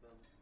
No. 0.01 0.38